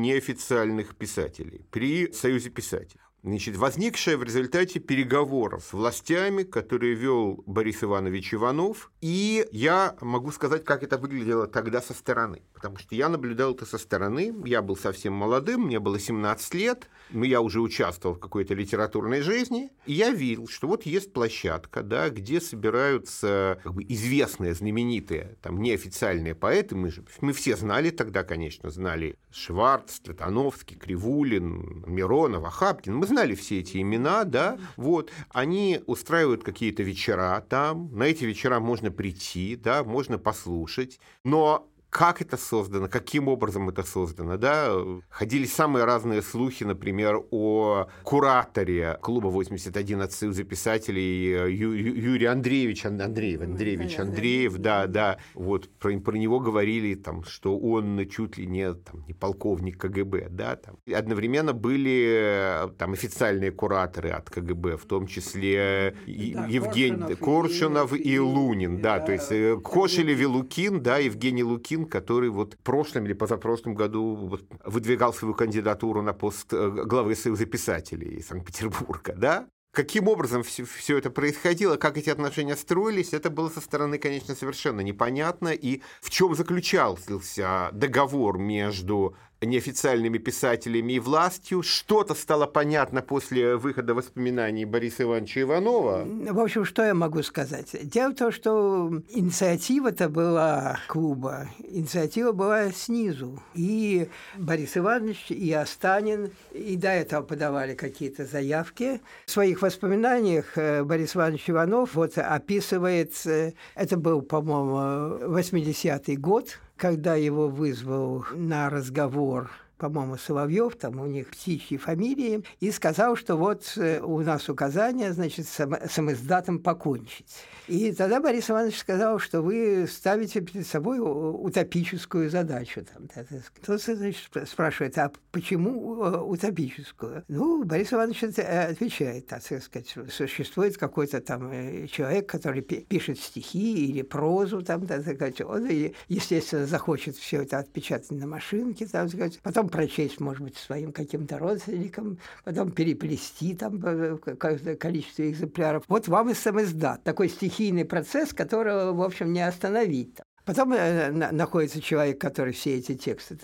неофициальных 0.81 0.95
писателей 0.95 1.65
при 1.71 2.11
Союзе 2.11 2.49
писателей. 2.49 3.01
Значит, 3.23 3.55
возникшая 3.55 4.17
в 4.17 4.23
результате 4.23 4.79
переговоров 4.79 5.63
с 5.63 5.73
властями, 5.73 6.43
которые 6.43 6.95
вел 6.95 7.43
Борис 7.45 7.83
Иванович 7.83 8.33
Иванов, 8.33 8.90
и 9.01 9.47
я 9.51 9.95
могу 9.99 10.31
сказать, 10.31 10.63
как 10.63 10.83
это 10.83 10.99
выглядело 10.99 11.47
тогда 11.47 11.81
со 11.81 11.93
стороны, 11.93 12.43
потому 12.53 12.77
что 12.77 12.93
я 12.93 13.09
наблюдал 13.09 13.53
это 13.55 13.65
со 13.65 13.79
стороны, 13.79 14.33
я 14.45 14.61
был 14.61 14.77
совсем 14.77 15.13
молодым, 15.13 15.61
мне 15.61 15.79
было 15.79 15.99
17 15.99 16.53
лет, 16.53 16.87
но 17.09 17.25
я 17.25 17.41
уже 17.41 17.61
участвовал 17.61 18.15
в 18.15 18.19
какой-то 18.19 18.53
литературной 18.53 19.21
жизни, 19.21 19.71
и 19.87 19.93
я 19.93 20.11
видел, 20.11 20.47
что 20.47 20.67
вот 20.67 20.83
есть 20.83 21.13
площадка, 21.13 21.81
да, 21.81 22.09
где 22.09 22.39
собираются 22.39 23.59
как 23.63 23.73
бы, 23.73 23.83
известные, 23.83 24.53
знаменитые, 24.53 25.35
там, 25.41 25.59
неофициальные 25.61 26.35
поэты, 26.35 26.75
мы 26.75 26.91
же, 26.91 27.03
мы 27.21 27.33
все 27.33 27.55
знали 27.55 27.89
тогда, 27.89 28.23
конечно, 28.23 28.69
знали 28.69 29.17
Шварц, 29.31 29.99
Цветановский, 29.99 30.77
Кривулин, 30.77 31.83
Миронов, 31.87 32.45
Ахапкин, 32.45 32.95
мы 32.95 33.07
знали 33.07 33.33
все 33.33 33.61
эти 33.61 33.81
имена, 33.81 34.25
да, 34.25 34.59
вот, 34.77 35.11
они 35.29 35.81
устраивают 35.87 36.43
какие-то 36.43 36.83
вечера 36.83 37.43
там, 37.49 37.89
на 37.97 38.03
эти 38.03 38.25
вечера 38.25 38.59
можно 38.59 38.90
прийти, 38.91 39.55
да, 39.55 39.83
можно 39.83 40.17
послушать, 40.17 40.99
но 41.23 41.67
как 41.91 42.21
это 42.21 42.37
создано, 42.37 42.87
каким 42.87 43.27
образом 43.27 43.69
это 43.69 43.83
создано, 43.83 44.37
да. 44.37 44.73
Ходили 45.09 45.45
самые 45.45 45.85
разные 45.85 46.21
слухи, 46.21 46.63
например, 46.63 47.21
о 47.31 47.87
кураторе 48.03 48.97
клуба 49.01 49.27
81 49.27 50.01
от 50.01 50.13
Союза 50.13 50.43
писателей 50.45 51.51
Ю, 51.53 51.73
Ю, 51.73 51.93
Юрий 51.93 52.25
Андреевич, 52.27 52.85
Андреев, 52.85 53.41
Андреевич 53.41 53.99
Андреев, 53.99 54.57
да, 54.57 54.87
да, 54.87 55.17
вот 55.33 55.69
про, 55.79 55.99
про 55.99 56.15
него 56.15 56.39
говорили, 56.39 56.95
там, 56.95 57.25
что 57.25 57.59
он 57.59 58.07
чуть 58.07 58.37
ли 58.37 58.47
не, 58.47 58.73
там, 58.73 59.03
не 59.05 59.13
полковник 59.13 59.77
КГБ, 59.77 60.29
да, 60.29 60.55
там. 60.55 60.77
И 60.85 60.93
одновременно 60.93 61.51
были 61.51 62.67
э, 62.67 62.69
там 62.77 62.93
официальные 62.93 63.51
кураторы 63.51 64.11
от 64.11 64.29
КГБ, 64.29 64.77
в 64.77 64.85
том 64.85 65.07
числе 65.07 65.93
да, 66.05 66.45
Евгений 66.47 67.15
Коршунов, 67.15 67.89
Коршунов 67.89 67.93
и, 67.93 68.13
и 68.13 68.17
Лунин, 68.17 68.81
да, 68.81 68.99
да, 68.99 69.05
то 69.05 69.11
есть 69.11 69.31
э, 69.31 69.57
Кошелев 69.61 70.19
и 70.19 70.25
Лукин, 70.25 70.81
да, 70.81 70.97
Евгений 70.97 71.43
Лукин 71.43 71.80
Путин, 71.81 71.85
который 71.85 72.29
вот 72.29 72.53
в 72.53 72.57
прошлом 72.57 73.05
или 73.05 73.13
позапрошлом 73.13 73.75
году 73.75 74.15
вот 74.15 74.43
выдвигал 74.65 75.13
свою 75.13 75.33
кандидатуру 75.33 76.01
на 76.01 76.13
пост 76.13 76.53
э, 76.53 76.69
главы 76.85 77.15
Союза 77.15 77.45
писателей 77.45 78.21
Санкт-Петербурга, 78.21 79.13
да? 79.15 79.47
Каким 79.73 80.09
образом 80.09 80.43
все, 80.43 80.65
все 80.65 80.97
это 80.97 81.09
происходило, 81.09 81.77
как 81.77 81.97
эти 81.97 82.09
отношения 82.09 82.57
строились, 82.57 83.13
это 83.13 83.29
было 83.29 83.49
со 83.49 83.61
стороны, 83.61 83.97
конечно, 83.99 84.35
совершенно 84.35 84.81
непонятно. 84.81 85.53
И 85.53 85.81
в 86.01 86.09
чем 86.09 86.35
заключался 86.35 87.69
договор 87.71 88.37
между 88.37 89.15
неофициальными 89.41 90.17
писателями 90.17 90.93
и 90.93 90.99
властью. 90.99 91.63
Что-то 91.63 92.13
стало 92.13 92.45
понятно 92.45 93.01
после 93.01 93.55
выхода 93.55 93.93
воспоминаний 93.93 94.65
Бориса 94.65 95.03
Ивановича 95.03 95.41
Иванова. 95.41 96.05
В 96.05 96.39
общем, 96.39 96.63
что 96.65 96.83
я 96.83 96.93
могу 96.93 97.23
сказать? 97.23 97.75
Дело 97.83 98.11
в 98.11 98.15
том, 98.15 98.31
что 98.31 98.91
инициатива-то 99.09 100.09
была 100.09 100.79
клуба, 100.87 101.47
инициатива 101.59 102.31
была 102.31 102.71
снизу. 102.71 103.41
И 103.55 104.07
Борис 104.37 104.77
Иванович, 104.77 105.31
и 105.31 105.51
Останин, 105.53 106.31
и 106.53 106.75
до 106.75 106.89
этого 106.89 107.23
подавали 107.23 107.73
какие-то 107.73 108.25
заявки. 108.25 109.01
В 109.25 109.31
своих 109.31 109.61
воспоминаниях 109.61 110.57
э, 110.57 110.83
Борис 110.83 111.15
Иванович 111.15 111.49
Иванов 111.49 111.95
вот 111.95 112.17
описывает, 112.17 113.13
э, 113.25 113.53
это 113.75 113.97
был, 113.97 114.21
по-моему, 114.21 115.17
80-й 115.35 116.15
год, 116.17 116.59
когда 116.81 117.13
его 117.13 117.47
вызвал 117.47 118.25
на 118.33 118.67
разговор 118.67 119.51
по-моему, 119.81 120.17
Соловьев, 120.17 120.75
там 120.75 120.99
у 120.99 121.05
них 121.05 121.29
птичьи 121.29 121.77
фамилии, 121.77 122.43
и 122.59 122.71
сказал, 122.71 123.15
что 123.15 123.35
вот 123.35 123.73
э, 123.77 123.99
у 124.01 124.19
нас 124.21 124.47
указание, 124.49 125.13
значит, 125.13 125.47
сам, 125.47 125.75
самоиздатом 125.89 126.59
покончить. 126.59 127.25
И 127.67 127.91
тогда 127.93 128.19
Борис 128.19 128.49
Иванович 128.49 128.77
сказал, 128.77 129.19
что 129.19 129.41
вы 129.41 129.87
ставите 129.89 130.41
перед 130.41 130.67
собой 130.67 130.99
утопическую 130.99 132.29
задачу. 132.29 132.83
Там, 132.93 133.07
да, 133.15 133.23
Кто 133.61 133.77
значит, 133.77 134.29
спрашивает, 134.47 134.97
а 134.97 135.11
почему 135.31 136.03
э, 136.03 136.17
утопическую? 136.19 137.23
Ну, 137.27 137.63
Борис 137.63 137.93
Иванович 137.93 138.23
э, 138.37 138.71
отвечает, 138.71 139.27
так 139.27 139.41
сказать, 139.41 139.95
существует 140.11 140.77
какой-то 140.77 141.21
там 141.21 141.51
человек, 141.87 142.29
который 142.29 142.61
пишет 142.61 143.19
стихи 143.19 143.87
или 143.87 144.01
прозу, 144.01 144.61
там, 144.61 144.85
так 144.85 145.01
сказать, 145.01 145.41
он, 145.41 145.67
естественно, 146.07 146.65
захочет 146.65 147.15
все 147.15 147.43
это 147.43 147.59
отпечатать 147.59 148.11
на 148.11 148.27
машинке, 148.27 148.85
там, 148.85 149.09
сказать, 149.09 149.39
потом 149.41 149.69
прочесть, 149.71 150.19
может 150.19 150.43
быть, 150.43 150.57
своим 150.57 150.91
каким-то 150.91 151.39
родственникам, 151.39 152.19
потом 152.43 152.71
переплести 152.71 153.55
там 153.55 153.83
э, 153.83 154.17
какое-то 154.17 154.75
количество 154.75 155.29
экземпляров. 155.29 155.83
Вот 155.87 156.07
вам 156.07 156.29
и 156.29 156.33
самоиздат. 156.33 157.03
Такой 157.03 157.29
стихийный 157.29 157.85
процесс, 157.85 158.33
которого, 158.33 158.93
в 158.93 159.01
общем, 159.01 159.33
не 159.33 159.41
остановить. 159.41 160.17
Потом 160.45 160.73
э, 160.73 161.11
находится 161.11 161.81
человек, 161.81 162.19
который 162.19 162.53
все 162.53 162.77
эти 162.77 162.95
тексты 162.95 163.37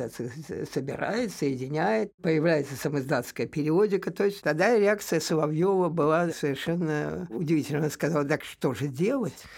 собирает, 0.74 1.32
соединяет, 1.32 2.12
появляется 2.22 2.76
самоиздатская 2.76 3.46
периодика. 3.48 4.12
То 4.12 4.26
есть 4.26 4.42
тогда 4.42 4.76
реакция 4.78 5.20
Соловьева 5.20 5.90
была 5.90 6.30
совершенно 6.30 7.28
удивительная. 7.30 7.84
Он 7.86 7.92
сказал, 7.92 8.26
так 8.26 8.44
что 8.44 8.74
же 8.74 8.88
делать? 8.88 9.44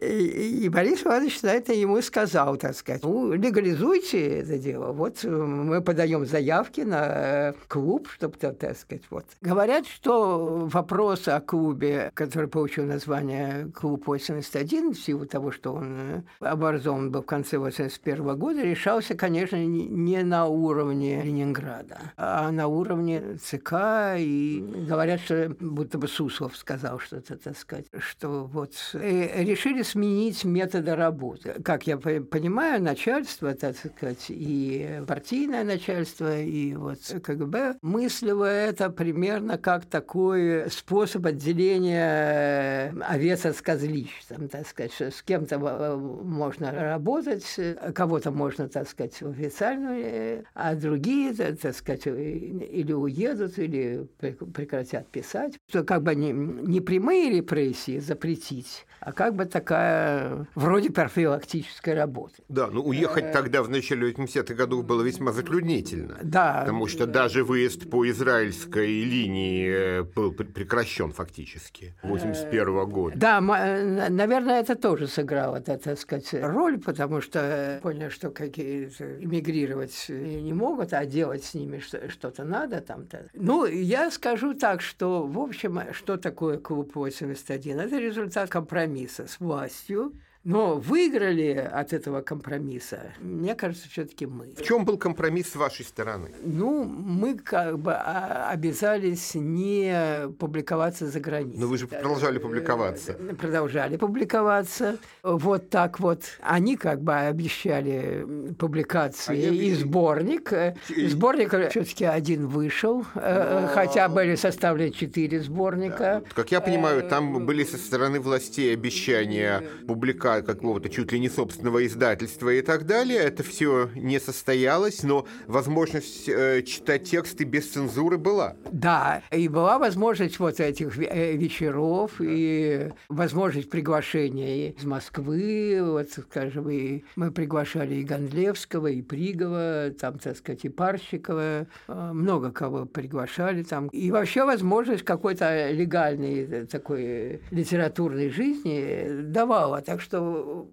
И 0.00 0.68
Борис 0.72 1.02
Иванович 1.02 1.42
на 1.42 1.52
это 1.52 1.74
ему 1.74 2.00
сказал, 2.00 2.56
так 2.56 2.74
сказать, 2.74 3.02
ну, 3.02 3.32
легализуйте 3.32 4.40
это 4.40 4.58
дело. 4.58 4.92
Вот 4.92 5.24
мы 5.24 5.82
подаем 5.82 6.24
заявки 6.24 6.80
на 6.80 7.54
клуб, 7.68 8.08
чтобы, 8.08 8.38
так 8.38 8.76
сказать, 8.78 9.04
вот. 9.10 9.26
Говорят, 9.42 9.86
что 9.86 10.66
вопрос 10.72 11.28
о 11.28 11.40
клубе, 11.40 12.10
который 12.14 12.48
получил 12.48 12.84
название 12.84 13.70
«Клуб 13.74 14.05
81, 14.06 14.92
в 14.92 14.98
силу 14.98 15.26
того, 15.26 15.50
что 15.50 15.74
он 15.74 15.96
э, 15.98 16.22
образован 16.40 17.10
был 17.10 17.22
в 17.22 17.26
конце 17.26 17.58
81 17.58 18.36
года, 18.38 18.62
решался, 18.62 19.14
конечно, 19.14 19.56
не 19.56 20.22
на 20.22 20.46
уровне 20.46 21.22
Ленинграда, 21.22 21.98
а 22.16 22.50
на 22.50 22.66
уровне 22.68 23.36
ЦК. 23.42 24.16
И 24.18 24.64
говорят, 24.88 25.20
что 25.20 25.54
будто 25.60 25.98
бы 25.98 26.08
Суслов 26.08 26.56
сказал 26.56 26.98
что-то, 26.98 27.36
так 27.36 27.56
сказать, 27.58 27.86
что 27.98 28.44
вот 28.44 28.72
э, 28.94 29.42
решили 29.42 29.82
сменить 29.82 30.44
методы 30.44 30.94
работы. 30.94 31.54
Как 31.62 31.86
я 31.86 31.96
понимаю, 31.98 32.82
начальство, 32.82 33.54
так 33.54 33.76
сказать, 33.76 34.26
и 34.28 35.00
партийное 35.06 35.64
начальство, 35.64 36.40
и 36.40 36.74
вот 36.74 36.98
КГБ 37.22 37.76
мыслило 37.82 38.44
это 38.44 38.90
примерно 38.90 39.58
как 39.58 39.84
такой 39.86 40.70
способ 40.70 41.26
отделения 41.26 42.92
э, 42.92 43.00
овец 43.00 43.46
от 43.46 43.56
козлищ 43.96 44.06
личным, 44.06 44.48
так 44.48 44.66
сказать, 44.66 44.92
что 44.92 45.10
с 45.10 45.22
кем-то 45.22 45.56
э, 45.56 45.96
можно 45.96 46.72
работать, 46.72 47.54
э, 47.58 47.92
кого-то 47.94 48.30
можно, 48.30 48.68
так 48.68 48.88
сказать, 48.88 49.20
в 49.20 49.30
официальную, 49.30 50.00
э, 50.04 50.42
а 50.54 50.74
другие, 50.74 51.32
так 51.32 51.74
сказать, 51.74 52.06
или 52.06 52.92
уедут, 52.92 53.58
или 53.58 54.06
прекратят 54.18 55.08
писать. 55.08 55.54
Что 55.68 55.84
как 55.84 56.02
бы 56.02 56.14
не, 56.14 56.32
не 56.32 56.80
прямые 56.80 57.30
репрессии 57.30 57.98
запретить, 57.98 58.86
а 59.00 59.12
как 59.12 59.34
бы 59.34 59.44
такая 59.44 60.46
вроде 60.54 60.90
профилактическая 60.90 61.94
работа. 61.94 62.34
Да, 62.48 62.68
ну 62.68 62.82
уехать 62.82 63.32
тогда 63.32 63.62
в 63.62 63.70
начале 63.70 64.12
80-х 64.12 64.54
годов 64.54 64.84
было 64.84 65.02
весьма 65.02 65.32
затруднительно. 65.32 66.18
Да. 66.22 66.60
Потому 66.60 66.86
что 66.86 67.06
даже 67.06 67.44
выезд 67.44 67.90
по 67.90 68.08
израильской 68.08 69.04
линии 69.04 70.02
был 70.14 70.32
прекращен 70.32 71.12
фактически 71.12 71.94
81 72.02 72.68
-го 72.68 72.86
года. 72.86 73.16
Да, 73.16 73.40
наверное, 73.86 74.60
это 74.60 74.74
тоже 74.74 75.06
сыграло, 75.06 75.60
так 75.60 75.98
сказать, 75.98 76.28
роль, 76.32 76.78
потому 76.78 77.20
что 77.20 77.78
поняли, 77.82 78.08
что 78.08 78.30
какие-то 78.30 79.22
эмигрировать 79.22 80.06
не 80.08 80.52
могут, 80.52 80.92
а 80.92 81.04
делать 81.06 81.44
с 81.44 81.54
ними 81.54 81.78
что-то 82.08 82.44
надо 82.44 82.80
там-то. 82.80 83.28
Ну, 83.34 83.66
я 83.66 84.10
скажу 84.10 84.54
так, 84.54 84.80
что, 84.80 85.26
в 85.26 85.38
общем, 85.38 85.80
что 85.92 86.16
такое 86.16 86.58
клуб 86.58 86.94
81? 86.94 87.80
Это 87.80 87.98
результат 87.98 88.50
компромисса 88.50 89.26
с 89.26 89.40
властью, 89.40 90.12
но 90.46 90.76
выиграли 90.76 91.54
от 91.54 91.92
этого 91.92 92.20
компромисса, 92.20 93.12
мне 93.20 93.56
кажется, 93.56 93.88
все-таки 93.88 94.26
мы. 94.26 94.54
В 94.56 94.62
чем 94.62 94.84
был 94.84 94.96
компромисс 94.96 95.50
с 95.50 95.56
вашей 95.56 95.84
стороны? 95.84 96.30
Ну, 96.40 96.84
мы 96.84 97.36
как 97.36 97.80
бы 97.80 97.92
а, 97.92 98.48
обязались 98.52 99.34
не 99.34 100.28
публиковаться 100.38 101.08
за 101.08 101.18
границей. 101.18 101.58
Но 101.58 101.66
вы 101.66 101.78
же 101.78 101.88
продолжали 101.88 102.38
публиковаться. 102.38 103.16
Э, 103.18 103.34
продолжали 103.34 103.96
публиковаться. 103.96 104.98
Вот 105.24 105.68
так 105.68 105.98
вот. 105.98 106.22
Они 106.40 106.76
как 106.76 107.02
бы 107.02 107.16
обещали 107.16 108.54
публикации 108.56 109.48
а 109.48 109.52
и 109.52 109.74
сборник. 109.74 110.52
Э, 110.52 110.76
и... 110.90 111.08
Сборник 111.08 111.48
все-таки 111.70 112.04
один 112.04 112.46
вышел, 112.46 113.04
э, 113.16 113.62
Но... 113.62 113.68
хотя 113.74 114.08
были 114.08 114.36
составлены 114.36 114.92
четыре 114.92 115.40
сборника. 115.40 116.22
Да. 116.24 116.34
Как 116.36 116.52
я 116.52 116.60
понимаю, 116.60 117.02
там 117.02 117.44
были 117.44 117.64
со 117.64 117.78
стороны 117.78 118.20
властей 118.20 118.72
обещания 118.72 119.64
публикации 119.88 120.35
какого-то 120.42 120.88
чуть 120.88 121.12
ли 121.12 121.20
не 121.20 121.28
собственного 121.28 121.86
издательства 121.86 122.50
и 122.50 122.62
так 122.62 122.86
далее. 122.86 123.18
Это 123.18 123.42
все 123.42 123.90
не 123.94 124.20
состоялось, 124.20 125.02
но 125.02 125.26
возможность 125.46 126.28
э, 126.28 126.62
читать 126.62 127.04
тексты 127.04 127.44
без 127.44 127.70
цензуры 127.70 128.18
была. 128.18 128.56
Да, 128.70 129.22
и 129.30 129.48
была 129.48 129.78
возможность 129.78 130.38
вот 130.38 130.60
этих 130.60 130.98
э, 130.98 131.36
вечеров, 131.36 132.12
да. 132.18 132.24
и 132.28 132.90
возможность 133.08 133.70
приглашения 133.70 134.70
из 134.70 134.84
Москвы, 134.84 135.80
вот, 135.82 136.08
скажем, 136.10 136.68
и 136.70 137.04
мы 137.16 137.30
приглашали 137.30 137.96
и 137.96 138.04
Гондлевского, 138.04 138.88
и 138.88 139.02
Пригова, 139.02 139.90
там, 139.98 140.18
так 140.18 140.36
сказать, 140.36 140.64
и 140.64 140.68
Парщикова, 140.68 141.66
э, 141.88 142.10
много 142.12 142.50
кого 142.50 142.86
приглашали 142.86 143.62
там. 143.62 143.88
И 143.88 144.10
вообще 144.10 144.44
возможность 144.44 145.04
какой-то 145.04 145.70
легальной 145.70 146.44
э, 146.44 146.66
такой 146.66 147.40
литературной 147.50 148.30
жизни 148.30 149.22
давала. 149.22 149.80
Так 149.82 150.00
что 150.00 150.20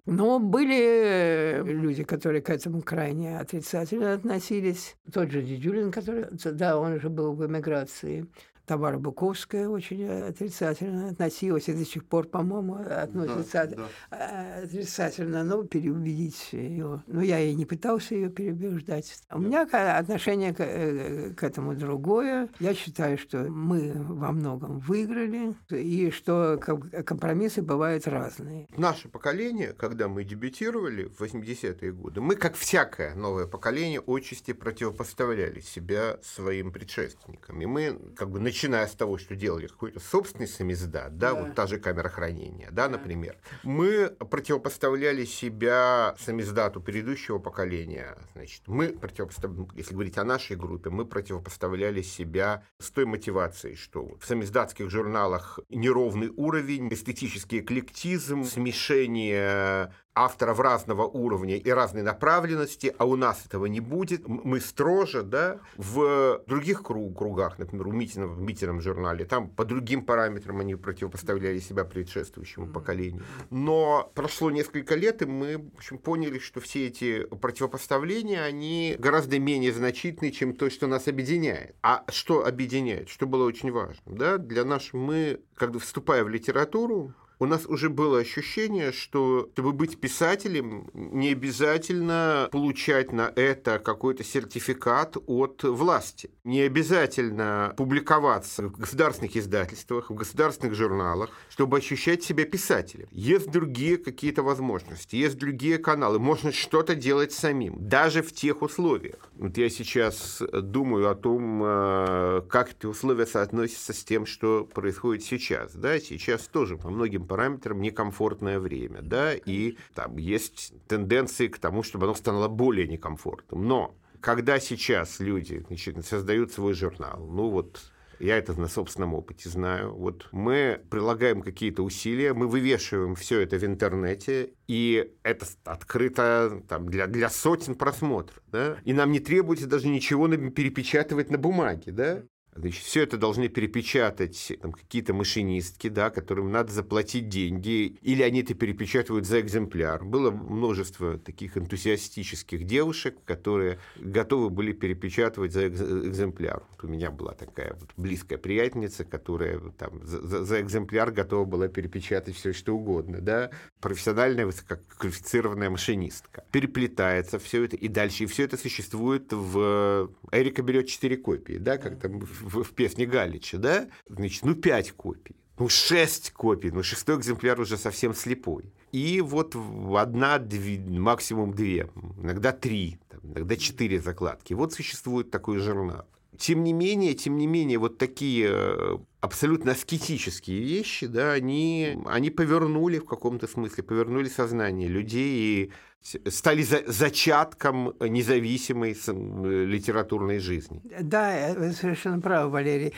но 0.06 0.38
были 0.38 1.62
люди, 1.64 2.04
которые 2.04 2.42
к 2.42 2.50
этому 2.50 2.82
крайне 2.82 3.38
отрицательно 3.38 4.14
относились. 4.14 4.96
Тот 5.12 5.30
же 5.30 5.42
Дидюлин, 5.42 5.90
который, 5.90 6.26
да, 6.52 6.78
он 6.78 6.92
уже 6.94 7.08
был 7.08 7.34
в 7.34 7.46
эмиграции. 7.46 8.26
Тамара 8.66 8.98
Буковская 8.98 9.68
очень 9.68 10.08
отрицательно 10.08 11.10
относилась 11.10 11.68
и 11.68 11.72
до 11.72 11.84
сих 11.84 12.04
пор, 12.04 12.26
по-моему, 12.26 12.76
относится 12.76 13.66
да, 13.66 13.88
да. 14.10 14.62
отрицательно, 14.62 15.44
но 15.44 15.64
переубедить 15.64 16.48
ее. 16.52 17.02
Но 17.06 17.22
я 17.22 17.40
и 17.40 17.54
не 17.54 17.66
пытался 17.66 18.14
ее 18.14 18.30
переубеждать. 18.30 19.20
У 19.30 19.38
меня 19.38 19.62
отношение 19.62 20.54
к, 20.54 20.60
э, 20.60 21.30
к 21.34 21.42
этому 21.42 21.74
другое. 21.74 22.48
Я 22.58 22.74
считаю, 22.74 23.18
что 23.18 23.44
мы 23.44 23.92
во 23.94 24.32
многом 24.32 24.78
выиграли, 24.80 25.54
и 25.70 26.10
что 26.10 26.58
компромиссы 26.58 27.62
бывают 27.62 28.06
разные. 28.06 28.66
Наше 28.76 29.08
поколение, 29.08 29.72
когда 29.72 30.08
мы 30.08 30.24
дебютировали 30.24 31.04
в 31.04 31.22
80-е 31.22 31.92
годы, 31.92 32.20
мы, 32.20 32.36
как 32.36 32.54
всякое 32.54 33.14
новое 33.14 33.46
поколение, 33.46 34.00
отчасти 34.06 34.52
противопоставляли 34.52 35.60
себя 35.60 36.18
своим 36.22 36.72
предшественникам. 36.72 37.60
И 37.60 37.66
мы 37.66 37.98
как 38.16 38.30
бы 38.30 38.40
начиная 38.54 38.86
с 38.86 38.94
того, 38.94 39.18
что 39.18 39.34
делали 39.34 39.66
какой-то 39.66 39.98
собственный 39.98 40.46
самиздат, 40.46 41.18
да, 41.18 41.32
да. 41.32 41.42
вот 41.42 41.54
та 41.56 41.66
же 41.66 41.78
камера 41.78 42.08
хранения, 42.08 42.70
да, 42.70 42.84
да, 42.84 42.88
например, 42.88 43.36
мы 43.64 44.10
противопоставляли 44.10 45.24
себя 45.24 46.14
самиздату 46.20 46.80
предыдущего 46.80 47.38
поколения, 47.38 48.16
значит, 48.34 48.62
мы 48.66 48.88
противопоставляли, 48.88 49.68
если 49.74 49.94
говорить 49.94 50.18
о 50.18 50.24
нашей 50.24 50.56
группе, 50.56 50.90
мы 50.90 51.04
противопоставляли 51.04 52.02
себя 52.02 52.62
с 52.78 52.90
той 52.90 53.06
мотивацией, 53.06 53.74
что 53.74 54.16
в 54.18 54.24
самиздатских 54.24 54.88
журналах 54.88 55.58
неровный 55.68 56.28
уровень, 56.28 56.92
эстетический 56.92 57.60
эклектизм, 57.60 58.44
смешение 58.44 59.92
авторов 60.14 60.60
разного 60.60 61.02
уровня 61.02 61.56
и 61.56 61.70
разной 61.70 62.02
направленности, 62.02 62.94
а 62.98 63.04
у 63.04 63.16
нас 63.16 63.44
этого 63.46 63.66
не 63.66 63.80
будет. 63.80 64.26
Мы 64.28 64.60
строже, 64.60 65.22
да, 65.22 65.60
в 65.76 66.42
других 66.46 66.82
круг, 66.82 67.18
кругах, 67.18 67.58
например, 67.58 67.88
у 67.88 67.92
Митина 67.92 68.26
в 68.26 68.40
Митином 68.40 68.80
журнале, 68.80 69.24
там 69.24 69.48
по 69.48 69.64
другим 69.64 70.04
параметрам 70.04 70.60
они 70.60 70.74
противопоставляли 70.76 71.58
себя 71.58 71.84
предшествующему 71.84 72.68
поколению. 72.68 73.24
Но 73.50 74.10
прошло 74.14 74.50
несколько 74.50 74.94
лет, 74.94 75.22
и 75.22 75.26
мы, 75.26 75.58
в 75.58 75.76
общем, 75.76 75.98
поняли, 75.98 76.38
что 76.38 76.60
все 76.60 76.86
эти 76.86 77.24
противопоставления, 77.24 78.42
они 78.42 78.96
гораздо 78.98 79.38
менее 79.38 79.72
значительны, 79.72 80.30
чем 80.30 80.54
то, 80.54 80.70
что 80.70 80.86
нас 80.86 81.08
объединяет. 81.08 81.74
А 81.82 82.04
что 82.08 82.46
объединяет? 82.46 83.08
Что 83.08 83.26
было 83.26 83.44
очень 83.44 83.72
важно, 83.72 84.02
да, 84.06 84.38
для 84.38 84.64
нас 84.64 84.90
мы, 84.92 85.40
когда 85.56 85.78
вступая 85.78 86.24
в 86.24 86.28
литературу, 86.28 87.14
у 87.44 87.46
нас 87.46 87.66
уже 87.66 87.90
было 87.90 88.18
ощущение, 88.20 88.90
что 88.90 89.50
чтобы 89.52 89.72
быть 89.72 90.00
писателем, 90.00 90.88
не 90.94 91.32
обязательно 91.32 92.48
получать 92.50 93.12
на 93.12 93.30
это 93.36 93.78
какой-то 93.78 94.24
сертификат 94.24 95.18
от 95.26 95.62
власти. 95.62 96.30
Не 96.44 96.62
обязательно 96.62 97.74
публиковаться 97.76 98.68
в 98.68 98.78
государственных 98.78 99.36
издательствах, 99.36 100.10
в 100.10 100.14
государственных 100.14 100.74
журналах, 100.74 101.30
чтобы 101.50 101.76
ощущать 101.76 102.24
себя 102.24 102.46
писателем. 102.46 103.08
Есть 103.10 103.50
другие 103.50 103.98
какие-то 103.98 104.42
возможности, 104.42 105.16
есть 105.16 105.36
другие 105.36 105.76
каналы, 105.78 106.18
можно 106.18 106.50
что-то 106.50 106.94
делать 106.94 107.32
самим, 107.32 107.76
даже 107.78 108.22
в 108.22 108.32
тех 108.32 108.62
условиях. 108.62 109.28
Вот 109.36 109.58
я 109.58 109.68
сейчас 109.68 110.42
думаю 110.52 111.10
о 111.10 111.14
том, 111.14 111.62
э, 111.62 112.42
как 112.48 112.72
эти 112.72 112.86
условия 112.86 113.26
соотносятся 113.26 113.92
с 113.92 114.02
тем, 114.02 114.24
что 114.24 114.64
происходит 114.64 115.24
сейчас. 115.24 115.74
Да, 115.74 115.98
сейчас 116.00 116.48
тоже 116.48 116.78
по 116.78 116.88
многим 116.88 117.26
параметрам 117.34 117.80
некомфортное 117.80 118.60
время, 118.60 119.02
да, 119.02 119.34
и 119.34 119.76
там 119.92 120.18
есть 120.18 120.72
тенденции 120.86 121.48
к 121.48 121.58
тому, 121.58 121.82
чтобы 121.82 122.04
оно 122.04 122.14
стало 122.14 122.46
более 122.46 122.86
некомфортным. 122.86 123.66
Но 123.66 123.96
когда 124.20 124.60
сейчас 124.60 125.18
люди 125.18 125.64
значит, 125.66 126.06
создают 126.06 126.52
свой 126.52 126.74
журнал, 126.74 127.26
ну 127.26 127.48
вот 127.50 127.80
я 128.20 128.38
это 128.38 128.58
на 128.58 128.68
собственном 128.68 129.14
опыте 129.14 129.48
знаю. 129.48 129.92
Вот 129.96 130.28
мы 130.30 130.80
прилагаем 130.90 131.42
какие-то 131.42 131.82
усилия, 131.82 132.34
мы 132.34 132.46
вывешиваем 132.46 133.16
все 133.16 133.40
это 133.40 133.58
в 133.58 133.64
интернете, 133.64 134.52
и 134.68 135.12
это 135.24 135.44
открыто 135.64 136.62
там, 136.68 136.88
для, 136.88 137.08
для 137.08 137.30
сотен 137.30 137.74
просмотров. 137.74 138.40
Да? 138.46 138.78
И 138.84 138.92
нам 138.92 139.10
не 139.10 139.18
требуется 139.18 139.66
даже 139.66 139.88
ничего 139.88 140.28
перепечатывать 140.28 141.30
на 141.30 141.38
бумаге. 141.38 141.90
Да? 141.90 142.22
Значит, 142.56 142.84
все 142.84 143.02
это 143.02 143.16
должны 143.16 143.48
перепечатать 143.48 144.52
там, 144.62 144.72
какие-то 144.72 145.12
машинистки, 145.12 145.88
да, 145.88 146.10
которым 146.10 146.52
надо 146.52 146.72
заплатить 146.72 147.28
деньги, 147.28 147.96
или 148.00 148.22
они 148.22 148.42
это 148.42 148.54
перепечатывают 148.54 149.26
за 149.26 149.40
экземпляр. 149.40 150.04
Было 150.04 150.30
множество 150.30 151.18
таких 151.18 151.56
энтузиастических 151.56 152.64
девушек, 152.64 153.16
которые 153.24 153.78
готовы 153.96 154.50
были 154.50 154.72
перепечатывать 154.72 155.52
за 155.52 155.68
экземпляр. 155.68 156.62
Вот 156.70 156.84
у 156.84 156.88
меня 156.88 157.10
была 157.10 157.32
такая 157.32 157.74
вот 157.74 157.90
близкая 157.96 158.38
приятельница, 158.38 159.04
которая 159.04 159.58
там, 159.76 160.04
за, 160.04 160.44
за 160.44 160.60
экземпляр 160.60 161.10
готова 161.10 161.44
была 161.44 161.68
перепечатать 161.68 162.36
все, 162.36 162.52
что 162.52 162.76
угодно. 162.76 163.20
Да? 163.20 163.50
Профессиональная 163.80 164.46
высококвалифицированная 164.46 165.70
машинистка. 165.70 166.44
Переплетается 166.52 167.38
все 167.38 167.64
это, 167.64 167.76
и 167.76 167.88
дальше. 167.88 168.24
И 168.24 168.26
все 168.26 168.44
это 168.44 168.56
существует 168.56 169.32
в... 169.32 170.10
Эрика 170.30 170.62
берет 170.62 170.86
четыре 170.86 171.16
копии, 171.16 171.54
да, 171.54 171.78
как 171.78 171.98
там 171.98 172.20
в, 172.44 172.62
в 172.62 172.72
песне 172.72 173.06
Галича, 173.06 173.58
да, 173.58 173.88
значит, 174.08 174.44
ну, 174.44 174.54
пять 174.54 174.92
копий, 174.92 175.36
ну, 175.58 175.68
шесть 175.68 176.32
копий, 176.32 176.70
ну, 176.70 176.82
шестой 176.82 177.16
экземпляр 177.16 177.60
уже 177.60 177.76
совсем 177.76 178.14
слепой. 178.14 178.72
И 178.92 179.20
вот 179.20 179.56
одна, 179.96 180.38
две, 180.38 180.78
максимум 180.78 181.52
две, 181.52 181.90
иногда 182.16 182.52
три, 182.52 182.98
там, 183.08 183.20
иногда 183.24 183.56
четыре 183.56 184.00
закладки. 184.00 184.54
Вот 184.54 184.72
существует 184.72 185.30
такой 185.30 185.58
журнал. 185.58 186.06
Тем 186.38 186.64
не 186.64 186.72
менее, 186.72 187.14
тем 187.14 187.36
не 187.36 187.46
менее, 187.46 187.78
вот 187.78 187.98
такие 187.98 188.48
э, 188.50 188.98
абсолютно 189.24 189.72
аскетические 189.72 190.60
вещи, 190.60 191.06
да, 191.06 191.32
они, 191.32 191.98
они 192.06 192.30
повернули 192.30 192.98
в 192.98 193.06
каком-то 193.06 193.46
смысле, 193.46 193.82
повернули 193.82 194.28
сознание 194.28 194.88
людей 194.88 195.72
и 196.04 196.28
стали 196.28 196.62
за, 196.62 196.82
зачатком 196.86 197.94
независимой 198.00 198.92
э, 198.94 199.64
литературной 199.64 200.38
жизни. 200.38 200.82
Да, 201.00 201.54
вы 201.56 201.72
совершенно 201.72 202.20
правы, 202.20 202.50
Валерий. 202.50 202.92